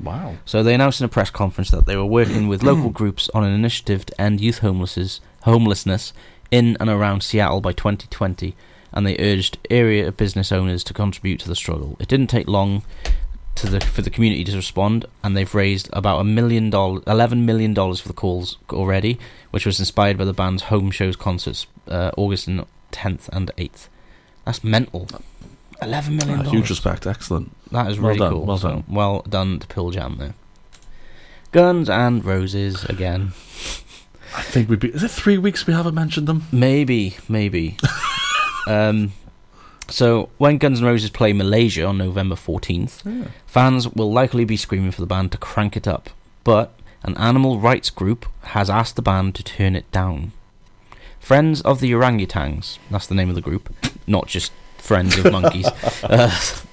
Wow. 0.00 0.36
So 0.44 0.62
they 0.62 0.74
announced 0.74 1.00
in 1.00 1.04
a 1.04 1.08
press 1.08 1.30
conference 1.30 1.70
that 1.70 1.86
they 1.86 1.96
were 1.96 2.04
working 2.04 2.48
with 2.48 2.62
local 2.62 2.90
groups 3.00 3.28
on 3.34 3.44
an 3.44 3.52
initiative 3.52 4.06
to 4.06 4.20
end 4.20 4.40
youth 4.40 4.58
homelessness, 4.58 5.20
homelessness 5.42 6.12
in 6.50 6.76
and 6.80 6.90
around 6.90 7.22
Seattle 7.22 7.60
by 7.60 7.72
2020, 7.72 8.54
and 8.92 9.06
they 9.06 9.16
urged 9.18 9.58
area 9.70 10.10
business 10.12 10.52
owners 10.52 10.84
to 10.84 10.94
contribute 10.94 11.40
to 11.40 11.48
the 11.48 11.56
struggle. 11.56 11.96
It 11.98 12.08
didn't 12.08 12.28
take 12.28 12.48
long 12.48 12.82
to 13.56 13.68
the 13.68 13.80
for 13.80 14.02
the 14.02 14.10
community 14.10 14.44
to 14.44 14.56
respond, 14.56 15.06
and 15.22 15.36
they've 15.36 15.54
raised 15.54 15.88
about 15.92 16.18
a 16.18 16.24
million 16.24 16.70
dollar, 16.70 17.00
eleven 17.06 17.46
million 17.46 17.72
dollars 17.72 18.00
for 18.00 18.08
the 18.08 18.14
calls 18.14 18.58
already, 18.70 19.18
which 19.50 19.64
was 19.64 19.78
inspired 19.78 20.18
by 20.18 20.24
the 20.24 20.32
band's 20.32 20.64
home 20.64 20.90
shows 20.90 21.16
concerts, 21.16 21.66
uh, 21.88 22.10
August 22.16 22.48
and 22.48 22.64
10th 22.94 23.28
and 23.32 23.50
8th. 23.58 23.88
That's 24.44 24.62
mental. 24.64 25.08
Eleven 25.84 26.16
million 26.16 26.40
Ah, 26.40 26.42
dollars. 26.42 26.52
huge 26.58 26.70
respect. 26.70 27.06
Excellent. 27.06 27.52
That 27.70 27.90
is 27.90 27.98
really 27.98 28.18
Well 28.20 28.30
done, 28.30 28.32
cool. 28.38 28.46
well 28.46 28.58
So, 28.58 28.68
done. 28.68 28.84
well 28.88 29.22
done 29.28 29.58
to 29.60 29.66
Pearl 29.66 29.90
Jam 29.90 30.16
there. 30.18 30.34
Guns 31.52 31.88
and 31.88 32.24
Roses 32.24 32.84
again. 32.84 33.32
I 34.36 34.42
think 34.42 34.68
we'd 34.68 34.80
be. 34.80 34.88
Is 34.88 35.02
it 35.04 35.10
three 35.10 35.38
weeks 35.38 35.66
we 35.66 35.72
haven't 35.74 35.94
mentioned 35.94 36.26
them? 36.26 36.44
Maybe, 36.50 37.16
maybe. 37.28 37.76
um, 38.66 39.12
so 39.88 40.30
when 40.38 40.58
Guns 40.58 40.80
N' 40.80 40.86
Roses 40.86 41.10
play 41.10 41.32
Malaysia 41.32 41.84
on 41.86 41.98
November 41.98 42.34
fourteenth, 42.34 43.02
fans 43.46 43.88
will 43.88 44.12
likely 44.12 44.44
be 44.44 44.56
screaming 44.56 44.90
for 44.90 45.00
the 45.00 45.06
band 45.06 45.30
to 45.32 45.38
crank 45.38 45.76
it 45.76 45.86
up. 45.86 46.10
But 46.42 46.74
an 47.04 47.16
animal 47.18 47.60
rights 47.60 47.90
group 47.90 48.26
has 48.42 48.68
asked 48.68 48.96
the 48.96 49.02
band 49.02 49.34
to 49.36 49.44
turn 49.44 49.76
it 49.76 49.88
down. 49.92 50.32
Friends 51.20 51.60
of 51.62 51.80
the 51.80 51.92
Orangutans, 51.92 52.78
that's 52.90 53.06
the 53.06 53.14
name 53.14 53.28
of 53.28 53.34
the 53.34 53.40
group, 53.40 53.72
not 54.06 54.26
just 54.26 54.52
Friends 54.84 55.16
of 55.18 55.32
Monkeys. 55.32 55.68
Uh, 56.04 56.30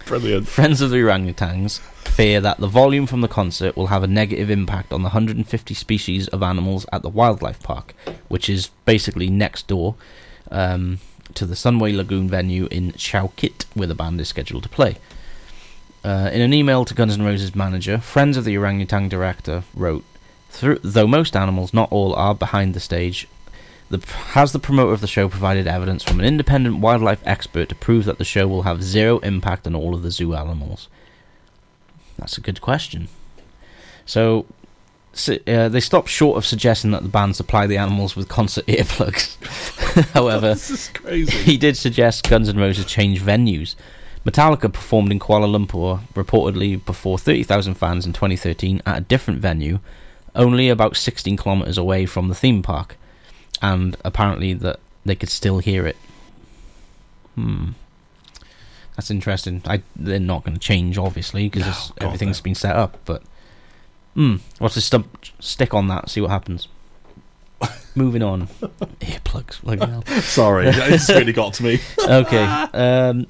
Brilliant. 0.07 0.45
Friends 0.45 0.81
of 0.81 0.89
the 0.89 0.97
Orangutans 0.97 1.79
fear 1.79 2.41
that 2.41 2.57
the 2.57 2.67
volume 2.67 3.07
from 3.07 3.21
the 3.21 3.29
concert 3.29 3.77
will 3.77 3.87
have 3.87 4.03
a 4.03 4.07
negative 4.07 4.49
impact 4.49 4.91
on 4.91 5.03
the 5.03 5.09
150 5.09 5.73
species 5.73 6.27
of 6.27 6.43
animals 6.43 6.85
at 6.91 7.01
the 7.01 7.07
wildlife 7.09 7.63
park, 7.63 7.93
which 8.27 8.49
is 8.49 8.71
basically 8.85 9.29
next 9.29 9.67
door 9.67 9.95
um, 10.51 10.99
to 11.33 11.45
the 11.45 11.55
Sunway 11.55 11.95
Lagoon 11.95 12.27
venue 12.27 12.67
in 12.69 12.91
Chowkit, 12.91 13.63
where 13.73 13.87
the 13.87 13.95
band 13.95 14.19
is 14.19 14.27
scheduled 14.27 14.63
to 14.63 14.69
play. 14.69 14.97
Uh, 16.03 16.29
in 16.33 16.41
an 16.41 16.53
email 16.53 16.83
to 16.83 16.93
Guns 16.93 17.17
N' 17.17 17.23
Roses 17.23 17.55
manager, 17.55 17.97
Friends 17.99 18.35
of 18.35 18.43
the 18.43 18.57
Orangutan 18.57 19.07
director 19.07 19.63
wrote, 19.73 20.03
Though 20.59 21.07
most 21.07 21.37
animals, 21.37 21.73
not 21.73 21.89
all, 21.89 22.13
are 22.15 22.35
behind 22.35 22.73
the 22.73 22.81
stage, 22.81 23.29
the, 23.91 24.05
has 24.33 24.51
the 24.51 24.59
promoter 24.59 24.93
of 24.93 25.01
the 25.01 25.07
show 25.07 25.29
provided 25.29 25.67
evidence 25.67 26.03
from 26.03 26.19
an 26.19 26.25
independent 26.25 26.79
wildlife 26.79 27.21
expert 27.25 27.69
to 27.69 27.75
prove 27.75 28.05
that 28.05 28.17
the 28.17 28.25
show 28.25 28.47
will 28.47 28.63
have 28.63 28.81
zero 28.83 29.19
impact 29.19 29.67
on 29.67 29.75
all 29.75 29.93
of 29.93 30.01
the 30.03 30.11
zoo 30.11 30.33
animals? 30.33 30.87
That's 32.17 32.37
a 32.37 32.41
good 32.41 32.61
question. 32.61 33.07
So, 34.05 34.45
so 35.13 35.37
uh, 35.47 35.69
they 35.69 35.79
stopped 35.79 36.09
short 36.09 36.37
of 36.37 36.45
suggesting 36.45 36.91
that 36.91 37.03
the 37.03 37.09
band 37.09 37.35
supply 37.35 37.67
the 37.67 37.77
animals 37.77 38.15
with 38.15 38.27
concert 38.29 38.65
earplugs. 38.65 39.35
However, 40.13 40.49
This 40.53 40.69
is 40.69 40.89
crazy. 40.89 41.37
he 41.37 41.57
did 41.57 41.77
suggest 41.77 42.27
Guns 42.29 42.49
N' 42.49 42.57
Roses 42.57 42.85
change 42.85 43.21
venues. 43.21 43.75
Metallica 44.25 44.71
performed 44.71 45.11
in 45.11 45.19
Kuala 45.19 45.47
Lumpur, 45.47 46.01
reportedly 46.13 46.83
before 46.85 47.17
30,000 47.17 47.73
fans 47.73 48.05
in 48.05 48.13
2013 48.13 48.81
at 48.85 48.97
a 48.97 49.01
different 49.01 49.39
venue, 49.39 49.79
only 50.35 50.69
about 50.69 50.95
16 50.95 51.35
kilometers 51.37 51.77
away 51.77 52.05
from 52.05 52.27
the 52.27 52.35
theme 52.35 52.61
park, 52.61 52.97
and 53.61 53.97
apparently 54.03 54.53
that 54.53 54.79
they 55.05 55.15
could 55.15 55.29
still 55.29 55.59
hear 55.59 55.85
it. 55.85 55.97
Hmm. 57.35 57.69
That's 58.95 59.09
interesting. 59.09 59.61
I 59.65 59.81
they're 59.95 60.19
not 60.19 60.43
going 60.43 60.55
to 60.55 60.59
change, 60.59 60.97
obviously, 60.97 61.49
because 61.49 61.91
God, 61.91 62.07
everything's 62.07 62.39
no. 62.39 62.43
been 62.43 62.55
set 62.55 62.75
up. 62.75 62.97
But 63.05 63.23
hmm, 64.15 64.37
what's 64.59 64.75
the 64.75 64.81
stump? 64.81 65.25
Stick 65.39 65.73
on 65.73 65.87
that. 65.87 66.09
See 66.09 66.21
what 66.21 66.29
happens. 66.29 66.67
Moving 67.95 68.21
on. 68.21 68.47
Earplugs. 68.99 69.63
Like 69.63 69.79
hell 69.79 70.03
Sorry, 70.21 70.67
it's 70.67 71.09
really 71.09 71.33
got 71.33 71.53
to 71.55 71.63
me. 71.63 71.79
okay. 71.99 72.43
Um, 72.43 73.27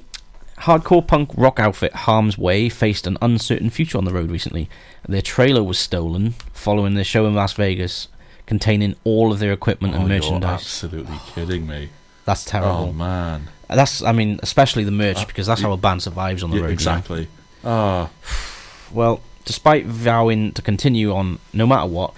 hardcore 0.58 1.06
punk 1.06 1.32
rock 1.36 1.60
outfit 1.60 1.94
Harm's 1.94 2.38
Way 2.38 2.70
faced 2.70 3.08
an 3.08 3.18
uncertain 3.22 3.70
future 3.70 3.98
on 3.98 4.06
the 4.06 4.14
road 4.14 4.32
recently. 4.32 4.70
Their 5.08 5.22
trailer 5.22 5.64
was 5.64 5.80
stolen 5.80 6.32
following 6.54 6.96
their 6.96 7.04
show 7.04 7.26
in 7.28 7.36
Las 7.36 7.54
Vegas, 7.54 8.08
containing 8.52 8.93
all 9.06 9.32
of 9.32 9.39
their 9.39 9.54
equipment 9.54 9.93
and 9.95 10.04
Oh, 10.04 10.08
you're 10.08 10.16
merchandise. 10.18 10.60
absolutely 10.60 11.18
kidding 11.34 11.66
me. 11.66 11.88
That's 12.26 12.43
terrible. 12.43 12.89
Oh 12.89 12.91
man. 12.91 13.47
That's, 13.70 14.04
I 14.04 14.12
mean, 14.12 14.41
especially 14.43 14.84
the 14.84 14.91
merch 14.91 15.26
because 15.26 15.47
that's 15.47 15.62
how 15.62 15.72
a 15.72 15.78
band 15.78 16.04
survives 16.04 16.43
on 16.43 16.49
the 16.52 16.58
Yeah, 16.58 16.64
road. 16.64 16.72
exactly. 16.72 17.28
Ah, 17.64 18.10
Well, 18.91 19.22
despite 19.45 19.86
vowing 19.86 20.52
to 20.52 20.62
continue 20.62 21.14
on 21.16 21.39
no 21.54 21.66
matter 21.66 21.88
what, 21.88 22.14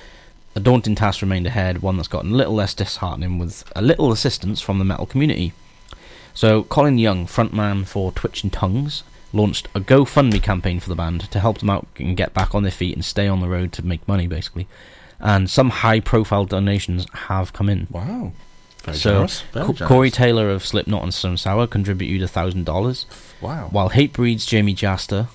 a 0.56 0.60
daunting 0.60 0.96
task 0.96 1.22
remained 1.22 1.46
ahead, 1.46 1.84
one 1.84 1.98
that's 1.98 2.08
gotten 2.08 2.32
a 2.32 2.36
little 2.36 2.56
less 2.56 2.74
disheartening 2.74 3.38
with 3.38 3.64
a 3.76 3.82
little 3.84 4.12
assistance 4.12 4.60
from 4.60 4.80
the 4.80 4.86
metal 4.86 5.06
community. 5.06 5.54
So, 6.34 6.64
Colin 6.64 6.98
Young, 6.98 7.28
frontman 7.28 7.86
for 7.86 8.12
Twitching 8.12 8.50
Tongues, 8.50 9.04
launched 9.32 9.68
a 9.76 9.80
GoFundMe 9.80 10.42
campaign 10.42 10.80
for 10.80 10.90
the 10.90 10.96
band 10.96 11.30
to 11.30 11.40
help 11.40 11.60
them 11.60 11.70
out 11.70 11.86
and 11.98 12.18
get 12.18 12.34
back 12.34 12.56
on 12.56 12.64
their 12.64 12.72
feet 12.72 12.96
and 12.96 13.06
stay 13.06 13.28
on 13.28 13.40
the 13.40 13.48
road 13.48 13.72
to 13.74 13.86
make 13.86 14.08
money, 14.08 14.26
basically. 14.26 14.68
And 15.24 15.50
some 15.50 15.70
high 15.70 16.02
profile 16.02 16.46
donations 16.46 17.08
have 17.14 17.54
come 17.54 17.70
in. 17.70 17.88
wow. 17.90 18.34
Very 18.84 18.98
so, 18.98 19.10
generous. 19.12 19.42
Very 19.54 19.66
Co- 19.66 19.74
generous. 19.74 19.88
Corey 19.88 20.12
Taylor 20.12 20.50
of 20.50 20.66
Slipknot 20.66 21.04
and 21.04 21.14
Stone 21.14 21.38
Sour 21.38 21.68
contributed 21.68 22.30
$1,000. 22.30 23.06
Wow. 23.42 23.70
While 23.72 23.90
Hatebreed's 23.92 24.46
Jamie 24.46 24.76
Jasta, 24.76 25.30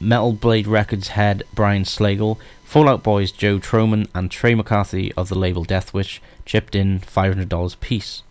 Metal 0.00 0.32
Blade 0.32 0.66
Records 0.66 1.08
head 1.08 1.44
Brian 1.54 1.84
Slagle, 1.84 2.38
Fall 2.64 2.88
Out 2.88 3.04
Boy's 3.04 3.30
Joe 3.30 3.60
Trohman, 3.60 4.08
and 4.12 4.28
Tre 4.28 4.56
McCarthy 4.56 5.12
of 5.12 5.28
the 5.28 5.38
label 5.38 5.64
Deathwish 5.64 6.18
chipped 6.44 6.74
in 6.74 6.98
$500 6.98 7.74
apiece. 7.74 8.24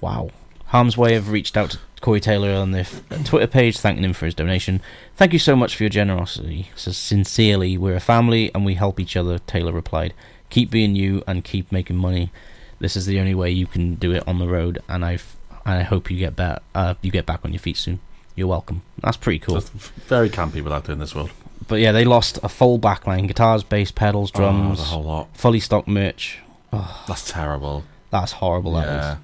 Wow. 0.00 0.30
Harm's 0.66 0.96
Way 0.96 1.14
have 1.14 1.30
reached 1.30 1.56
out 1.56 1.78
Corey 2.04 2.20
Taylor 2.20 2.52
on 2.52 2.72
their 2.72 2.84
Twitter 3.24 3.46
page 3.46 3.78
thanking 3.78 4.04
him 4.04 4.12
for 4.12 4.26
his 4.26 4.34
donation. 4.34 4.82
Thank 5.16 5.32
you 5.32 5.38
so 5.38 5.56
much 5.56 5.74
for 5.74 5.84
your 5.84 5.88
generosity. 5.90 6.68
So 6.76 6.90
sincerely, 6.92 7.78
we're 7.78 7.96
a 7.96 8.00
family 8.00 8.50
and 8.54 8.62
we 8.62 8.74
help 8.74 9.00
each 9.00 9.16
other, 9.16 9.38
Taylor 9.38 9.72
replied. 9.72 10.12
Keep 10.50 10.70
being 10.70 10.94
you 10.96 11.24
and 11.26 11.42
keep 11.42 11.72
making 11.72 11.96
money. 11.96 12.30
This 12.78 12.94
is 12.94 13.06
the 13.06 13.18
only 13.18 13.34
way 13.34 13.50
you 13.52 13.66
can 13.66 13.94
do 13.94 14.12
it 14.12 14.22
on 14.28 14.38
the 14.38 14.46
road, 14.46 14.82
and 14.86 15.02
and 15.02 15.18
I 15.64 15.80
hope 15.80 16.10
you 16.10 16.18
get 16.18 16.36
back 16.36 16.62
uh, 16.74 16.92
you 17.00 17.10
get 17.10 17.24
back 17.24 17.40
on 17.42 17.52
your 17.54 17.58
feet 17.58 17.78
soon. 17.78 18.00
You're 18.36 18.48
welcome. 18.48 18.82
That's 18.98 19.16
pretty 19.16 19.38
cool. 19.38 19.54
That's 19.54 19.70
very 19.70 20.28
campy 20.28 20.62
without 20.62 20.84
doing 20.84 20.98
this 20.98 21.14
world. 21.14 21.30
But 21.68 21.76
yeah, 21.76 21.92
they 21.92 22.04
lost 22.04 22.38
a 22.42 22.50
full 22.50 22.78
backline: 22.78 23.28
guitars, 23.28 23.64
bass, 23.64 23.90
pedals, 23.90 24.30
drums, 24.30 24.78
Oh, 24.78 24.82
the 24.82 24.88
whole 24.90 25.04
lot. 25.04 25.28
fully 25.34 25.58
stocked 25.58 25.88
merch. 25.88 26.40
That's 26.70 27.30
terrible. 27.30 27.84
That's 28.10 28.32
horrible. 28.32 28.74
That 28.74 28.86
yeah. 28.88 29.16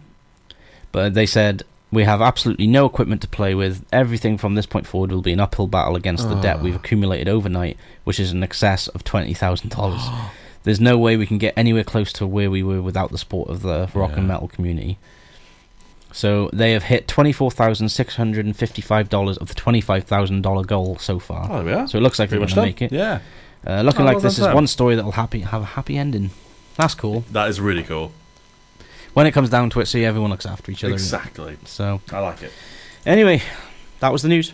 But 0.93 1.13
they 1.13 1.27
said 1.27 1.65
we 1.93 2.05
have 2.05 2.21
absolutely 2.23 2.67
no 2.67 2.87
equipment 2.87 3.21
to 3.23 3.29
play 3.29 3.55
with. 3.55 3.85
Everything 3.93 4.39
from 4.39 4.55
this 4.55 4.67
point 4.67 4.87
forward 4.87 5.11
will 5.13 5.23
be 5.23 5.33
an 5.33 5.41
uphill 5.41 5.67
battle 5.67 5.97
against 5.97 6.29
the 6.29 6.35
debt 6.41 6.61
we've 6.61 6.77
accumulated 6.77 7.29
overnight, 7.29 7.77
which 8.05 8.21
is 8.21 8.33
in 8.33 8.43
excess 8.43 8.89
of 8.89 9.03
twenty 9.05 9.35
thousand 9.35 9.71
dollars. 9.71 10.03
There's 10.63 10.81
no 10.81 10.99
way 10.99 11.17
we 11.17 11.27
can 11.27 11.39
get 11.39 11.55
anywhere 11.57 11.85
close 11.85 12.13
to 12.15 12.27
where 12.27 12.51
we 12.51 12.63
were 12.63 12.83
without 12.83 13.11
the 13.11 13.19
support 13.19 13.49
of 13.49 13.63
the 13.63 13.89
rock 13.95 14.17
and 14.17 14.29
metal 14.29 14.47
community. 14.49 14.99
So 16.13 16.51
they 16.53 16.73
have 16.73 16.83
hit 16.85 17.07
twenty 17.09 17.33
four 17.33 17.51
thousand 17.51 17.89
six 17.91 18.17
hundred 18.17 18.45
and 18.47 18.57
fifty 18.57 18.83
five 18.83 19.09
dollars 19.09 19.39
of 19.39 19.49
the 19.49 19.55
twenty 19.55 19.81
five 19.81 20.05
thousand 20.05 20.43
dollar 20.43 20.65
goal 20.65 20.97
so 20.99 21.19
far. 21.19 21.47
Oh, 21.51 21.69
are. 21.69 21.87
So 21.89 21.99
it 21.99 22.03
looks 22.03 22.19
like 22.19 22.29
Pretty 22.29 22.45
they're 22.45 22.55
going 22.57 22.77
to 22.77 22.83
make 22.83 22.83
it. 22.83 22.93
Yeah. 22.93 23.21
Uh, 23.67 23.83
looking 23.83 24.03
Oh, 24.03 24.05
like 24.05 24.15
well 24.17 24.23
this 24.23 24.39
is 24.39 24.47
one 24.47 24.67
story 24.67 24.97
that'll 24.97 25.13
happy 25.13 25.41
have 25.41 25.63
a 25.63 25.67
happy 25.67 25.97
ending. 25.97 26.31
That's 26.77 26.95
cool. 26.95 27.25
That 27.31 27.49
is 27.49 27.61
really 27.61 27.83
cool. 27.83 28.13
When 29.15 29.27
it 29.27 29.33
comes 29.33 29.51
down 29.51 29.71
to 29.71 29.81
it, 29.81 29.87
see 29.87 30.05
everyone 30.05 30.31
looks 30.31 30.47
after 30.47 30.71
each 30.71 30.85
other. 30.85 30.93
Exactly. 30.93 31.57
So 31.65 32.01
I 32.13 32.21
like 32.21 32.43
it. 32.43 32.53
anyway, 33.05 33.43
that 34.01 34.13
was 34.13 34.23
the 34.23 34.29
news. 34.29 34.53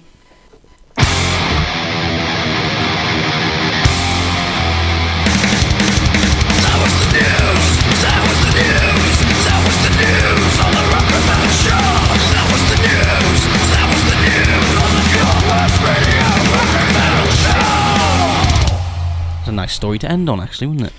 That 5.47 6.75
was 6.83 6.95
the 6.99 7.07
news! 7.15 7.65
That 8.03 8.21
was 8.27 8.39
the 8.43 8.53
news! 8.59 9.15
That 9.47 9.61
was 9.63 9.77
the 9.87 9.93
news 10.01 10.55
on 10.65 10.73
the 10.75 10.85
Rucker 10.91 11.21
Bell 11.29 11.47
Show! 11.63 11.87
That 12.35 12.47
was 12.51 12.63
the 12.73 12.79
news! 12.83 13.41
That 13.71 13.87
was 13.93 14.03
the 14.11 14.17
news 14.27 14.71
on 14.83 14.91
the 14.97 15.03
New 15.07 15.23
York 15.23 15.71
Radio 15.87 16.27
Rucker 16.51 16.87
Bell 16.97 17.27
Show! 17.45 19.39
It's 19.41 19.49
a 19.49 19.53
nice 19.53 19.73
story 19.73 19.99
to 20.01 20.11
end 20.11 20.29
on, 20.29 20.41
actually, 20.41 20.67
wasn't 20.69 20.87
it? 20.89 20.93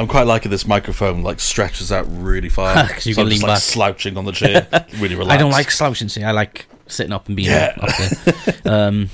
I'm 0.00 0.08
quite 0.08 0.26
liking 0.26 0.50
this 0.50 0.66
microphone. 0.66 1.22
Like 1.22 1.40
stretches 1.40 1.92
out 1.92 2.06
really 2.08 2.48
far. 2.58 2.74
you 3.04 3.14
so 3.14 3.14
can 3.14 3.22
I'm 3.24 3.28
just, 3.28 3.30
lean 3.30 3.40
like, 3.42 3.48
back. 3.48 3.58
slouching 3.58 4.16
on 4.16 4.24
the 4.24 4.32
chair, 4.40 4.66
really 4.98 5.14
relaxed. 5.14 5.30
I 5.30 5.36
don't 5.36 5.52
like 5.52 5.70
slouching. 5.70 6.08
See, 6.08 6.22
I 6.24 6.32
like 6.32 6.66
sitting 6.86 7.12
up 7.12 7.26
and 7.28 7.36
being 7.36 7.50
Yeah. 7.50 7.76
up 7.78 7.90
there. 7.96 8.54
um, 8.72 9.10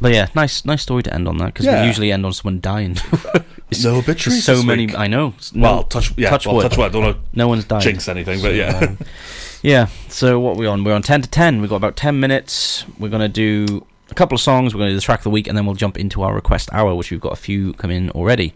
but 0.00 0.12
yeah, 0.12 0.28
nice, 0.34 0.64
nice 0.64 0.82
story 0.82 1.02
to 1.04 1.14
end 1.14 1.28
on 1.28 1.36
that 1.38 1.46
because 1.54 1.66
Yeah. 1.66 1.82
we 1.82 1.86
usually 1.88 2.10
end 2.10 2.24
on 2.26 2.32
someone 2.32 2.60
dying. 2.60 2.96
No 3.82 3.96
obituaries. 3.96 4.44
so 4.44 4.56
this 4.56 4.64
many. 4.64 4.86
week. 4.86 4.98
I 4.98 5.06
know. 5.06 5.34
No- 5.52 5.62
Well, 5.62 5.82
touch. 5.84 6.12
Yeah, 6.16 6.30
touch 6.30 6.46
well, 6.46 6.56
wood. 6.56 6.62
touch 6.62 6.76
wood. 6.78 6.86
I 6.86 6.88
don't 6.88 7.04
want 7.04 7.18
No 7.34 7.46
one's 7.48 7.64
died. 7.64 7.82
to 7.82 7.88
jinx 7.88 8.08
anything, 8.08 8.40
but 8.42 8.54
yeah. 8.54 8.78
um, 8.78 8.98
yeah. 9.62 9.86
So 10.08 10.40
what 10.40 10.56
we 10.56 10.66
on? 10.66 10.84
We're 10.84 10.94
on 10.94 11.02
ten 11.02 11.22
to 11.22 11.28
ten. 11.28 11.60
We've 11.60 11.70
got 11.70 11.76
about 11.76 11.96
ten 11.96 12.18
minutes. 12.18 12.84
We're 12.98 13.08
gonna 13.08 13.28
do 13.28 13.86
a 14.10 14.14
couple 14.14 14.34
of 14.34 14.40
songs. 14.40 14.74
We're 14.74 14.78
gonna 14.80 14.90
do 14.90 14.96
the 14.96 15.02
track 15.02 15.20
of 15.20 15.24
the 15.24 15.30
week, 15.30 15.46
and 15.46 15.56
then 15.56 15.66
we'll 15.66 15.74
jump 15.74 15.98
into 15.98 16.22
our 16.22 16.34
request 16.34 16.68
hour, 16.72 16.94
which 16.94 17.10
we've 17.10 17.20
got 17.20 17.32
a 17.32 17.36
few 17.36 17.72
come 17.74 17.90
in 17.90 18.10
already. 18.10 18.54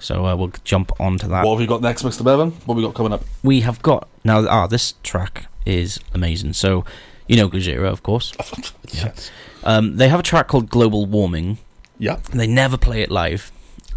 So 0.00 0.26
uh, 0.26 0.36
we'll 0.36 0.52
jump 0.64 0.92
onto 1.00 1.28
that. 1.28 1.44
what 1.44 1.52
have 1.52 1.60
you 1.60 1.66
got 1.66 1.82
next, 1.82 2.02
Mr. 2.02 2.24
Bevan? 2.24 2.50
What 2.50 2.74
have 2.74 2.76
we 2.76 2.82
got 2.82 2.94
coming 2.94 3.12
up? 3.12 3.24
We 3.42 3.60
have 3.60 3.80
got 3.82 4.08
now. 4.24 4.46
Ah, 4.46 4.66
this 4.66 4.94
track 5.02 5.46
is 5.64 6.00
amazing. 6.14 6.52
So 6.52 6.84
you 7.26 7.36
know 7.36 7.48
Gojira, 7.48 7.90
of 7.90 8.02
course. 8.02 8.32
yes. 8.92 9.30
Um, 9.64 9.96
they 9.96 10.08
have 10.08 10.20
a 10.20 10.24
track 10.24 10.48
called 10.48 10.68
Global 10.68 11.06
Warming. 11.06 11.58
Yeah. 11.98 12.16
They 12.32 12.46
never 12.46 12.76
play 12.76 13.02
it 13.02 13.10
live 13.10 13.52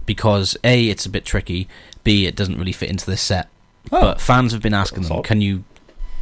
because 0.06 0.56
a 0.64 0.89
it's 0.89 1.06
a 1.06 1.10
bit 1.10 1.26
tricky, 1.26 1.68
b 2.04 2.26
it 2.28 2.36
doesn't 2.36 2.58
really 2.58 2.72
fit 2.72 2.89
into 2.89 3.06
this 3.06 3.22
set. 3.22 3.50
Oh. 3.91 4.02
But 4.02 4.22
fans 4.22 4.52
have 4.52 4.62
been 4.62 4.74
asking 4.74 5.02
That's 5.02 5.10
them, 5.10 5.20
odd. 5.20 5.26
can 5.26 5.41
you 5.41 5.64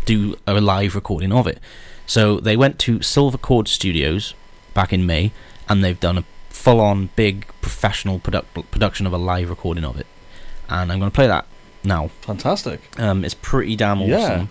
do 0.06 0.36
a 0.48 0.60
live 0.60 0.96
recording 0.96 1.32
of 1.32 1.48
it? 1.48 1.60
So 2.06 2.40
they 2.40 2.58
went 2.58 2.80
to 2.80 3.02
Silver 3.02 3.38
Cord 3.38 3.68
Studios 3.68 4.34
back 4.74 4.92
in 4.94 5.06
May, 5.06 5.32
and 5.70 5.84
they've 5.84 6.00
done 6.00 6.18
a 6.18 6.24
full-on 6.50 7.10
big 7.16 7.48
professional 7.62 8.20
product- 8.20 8.54
production 8.72 9.06
of 9.08 9.14
a 9.14 9.18
live 9.18 9.50
recording 9.50 9.84
of 9.84 10.00
it. 10.00 10.08
And 10.70 10.92
I'm 10.92 11.00
going 11.00 11.12
to 11.12 11.16
play 11.16 11.28
that 11.28 11.46
now. 11.84 12.10
Fantastic. 12.22 12.82
Um, 13.00 13.26
it's 13.26 13.34
pretty 13.36 13.76
damn 13.76 14.02
awesome, 14.02 14.10
Yeah. 14.10 14.46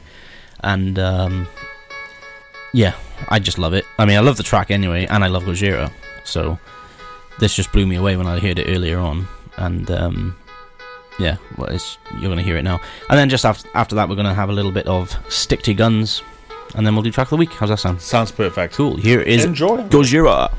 and 0.60 0.98
um, 0.98 1.48
yeah, 2.72 2.94
I 3.28 3.38
just 3.38 3.58
love 3.58 3.74
it. 3.74 3.84
I 3.98 4.04
mean, 4.06 4.16
I 4.16 4.20
love 4.20 4.36
the 4.36 4.42
track 4.42 4.70
anyway, 4.70 5.06
and 5.06 5.22
I 5.24 5.28
love 5.28 5.44
Gojira, 5.44 5.90
so 6.24 6.58
this 7.38 7.54
just 7.54 7.72
blew 7.72 7.86
me 7.86 7.96
away 7.96 8.16
when 8.16 8.26
I 8.26 8.38
heard 8.38 8.58
it 8.58 8.66
earlier 8.68 8.98
on, 8.98 9.26
and 9.56 9.90
um, 9.90 10.36
yeah, 11.18 11.36
well, 11.58 11.68
it's, 11.70 11.98
you're 12.18 12.30
gonna 12.30 12.42
hear 12.42 12.56
it 12.56 12.62
now. 12.62 12.80
And 13.10 13.18
then 13.18 13.28
just 13.28 13.44
after 13.44 13.68
after 13.74 13.94
that, 13.96 14.08
we're 14.08 14.16
gonna 14.16 14.34
have 14.34 14.48
a 14.48 14.52
little 14.52 14.72
bit 14.72 14.86
of 14.86 15.14
Stick 15.32 15.62
to 15.62 15.74
Guns, 15.74 16.22
and 16.74 16.86
then 16.86 16.94
we'll 16.94 17.02
do 17.02 17.10
track 17.10 17.26
of 17.26 17.30
the 17.30 17.36
week. 17.36 17.52
How's 17.52 17.68
that 17.70 17.78
sound? 17.78 18.00
Sounds 18.00 18.30
perfect. 18.32 18.74
Cool. 18.74 18.96
Here 18.96 19.20
is 19.20 19.44
Enjoy. 19.44 19.82
Gojira. 19.88 20.52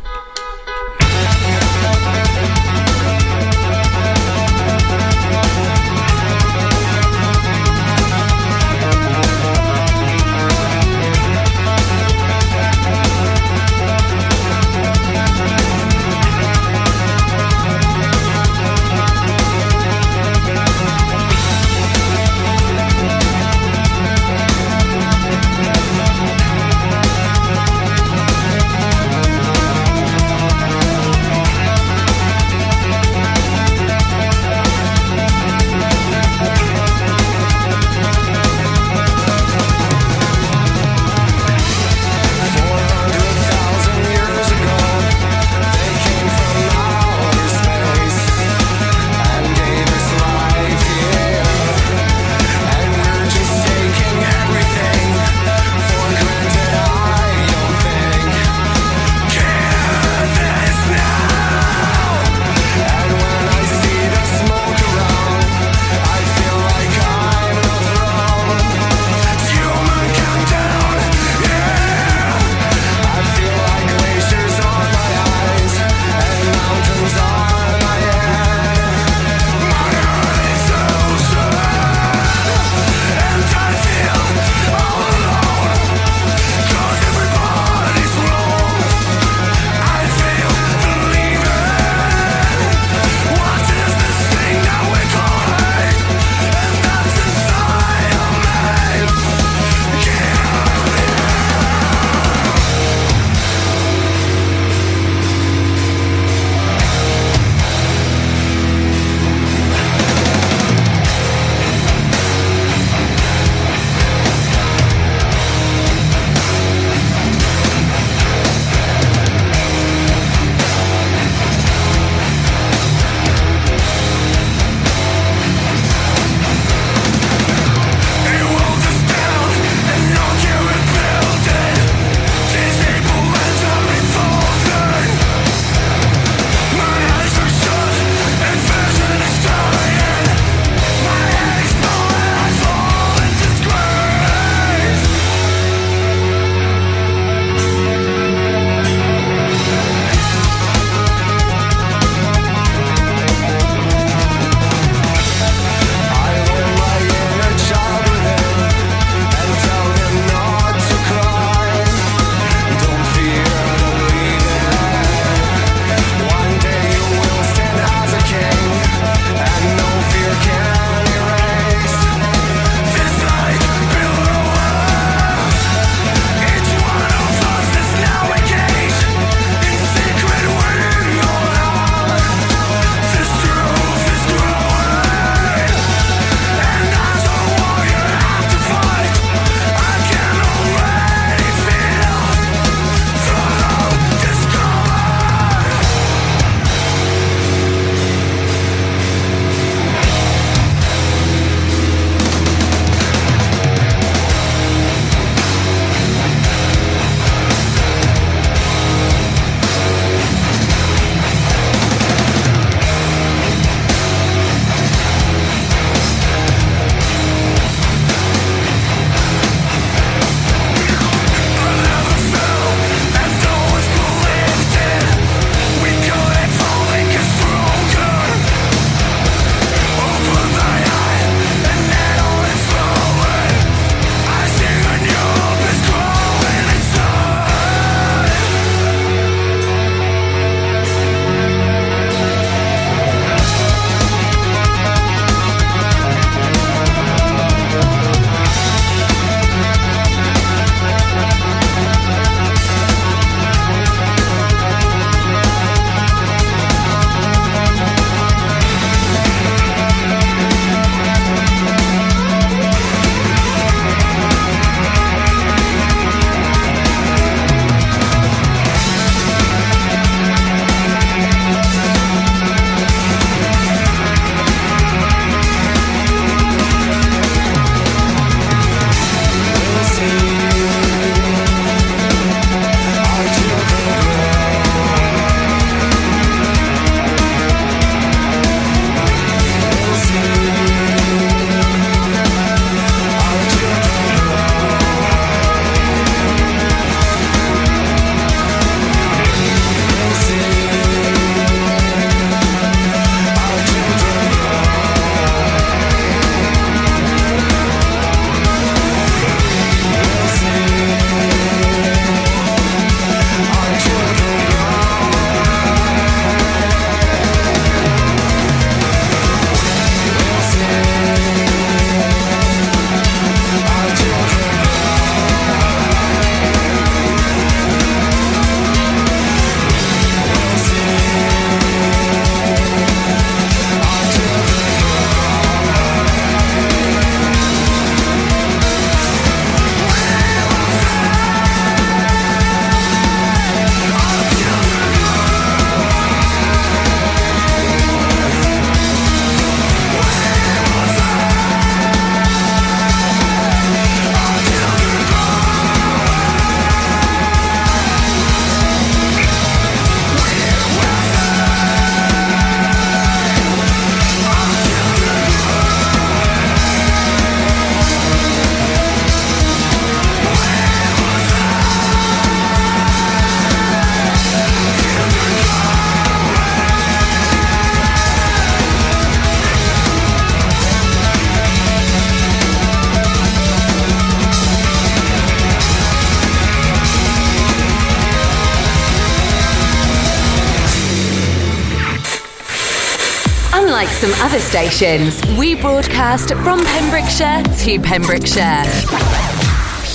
Unlike 393.74 393.90
some 393.90 394.14
other 394.22 394.40
stations, 394.40 395.20
we 395.36 395.56
broadcast 395.56 396.30
from 396.30 396.64
Pembrokeshire 396.64 397.42
to 397.42 397.80
Pembrokeshire. 397.80 398.66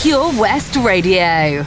Pure 0.03 0.33
West 0.37 0.74
Radio. 0.74 1.64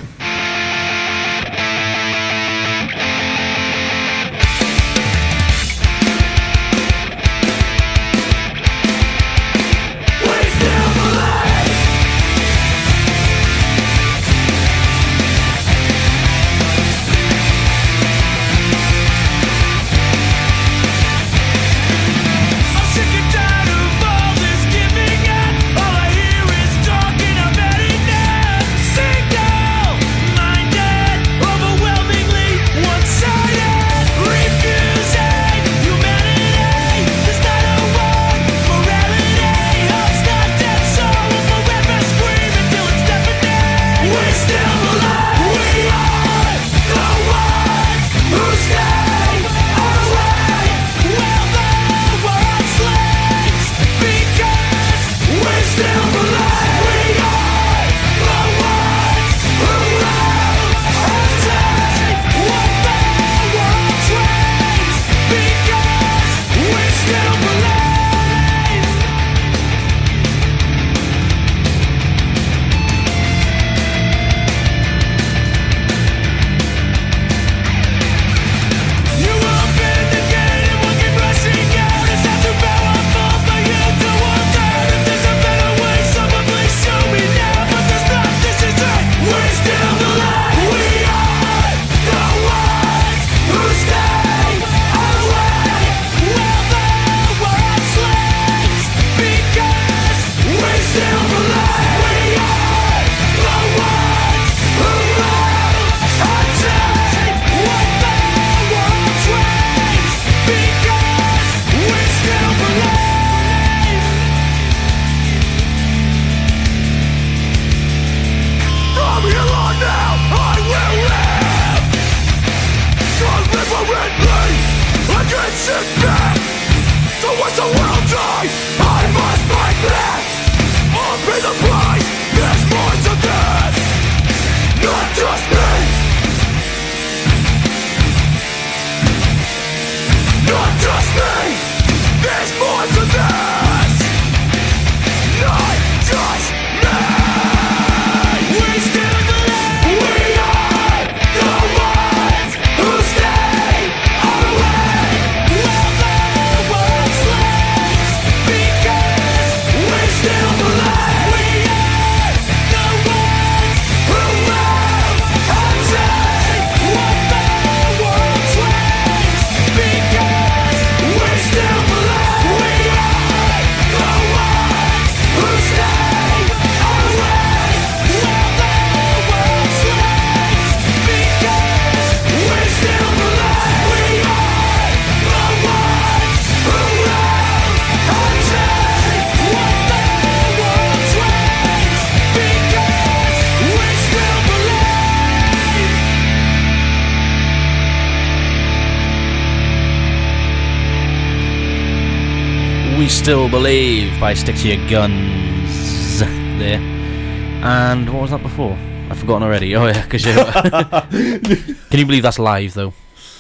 Still 203.31 203.47
Believe 203.47 204.19
by 204.19 204.33
Stick 204.33 204.57
to 204.57 204.67
Your 204.67 204.89
Guns. 204.89 206.19
There. 206.19 206.81
And 206.81 208.11
what 208.11 208.23
was 208.23 208.31
that 208.31 208.43
before? 208.43 208.73
I've 209.09 209.19
forgotten 209.19 209.43
already. 209.43 209.73
Oh, 209.73 209.85
yeah, 209.85 210.03
because 210.03 210.25
you. 210.25 210.33
Can 211.89 211.99
you 211.99 212.05
believe 212.05 212.23
that's 212.23 212.39
live, 212.39 212.73
though? 212.73 212.91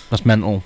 That's 0.09 0.25
mental. 0.25 0.63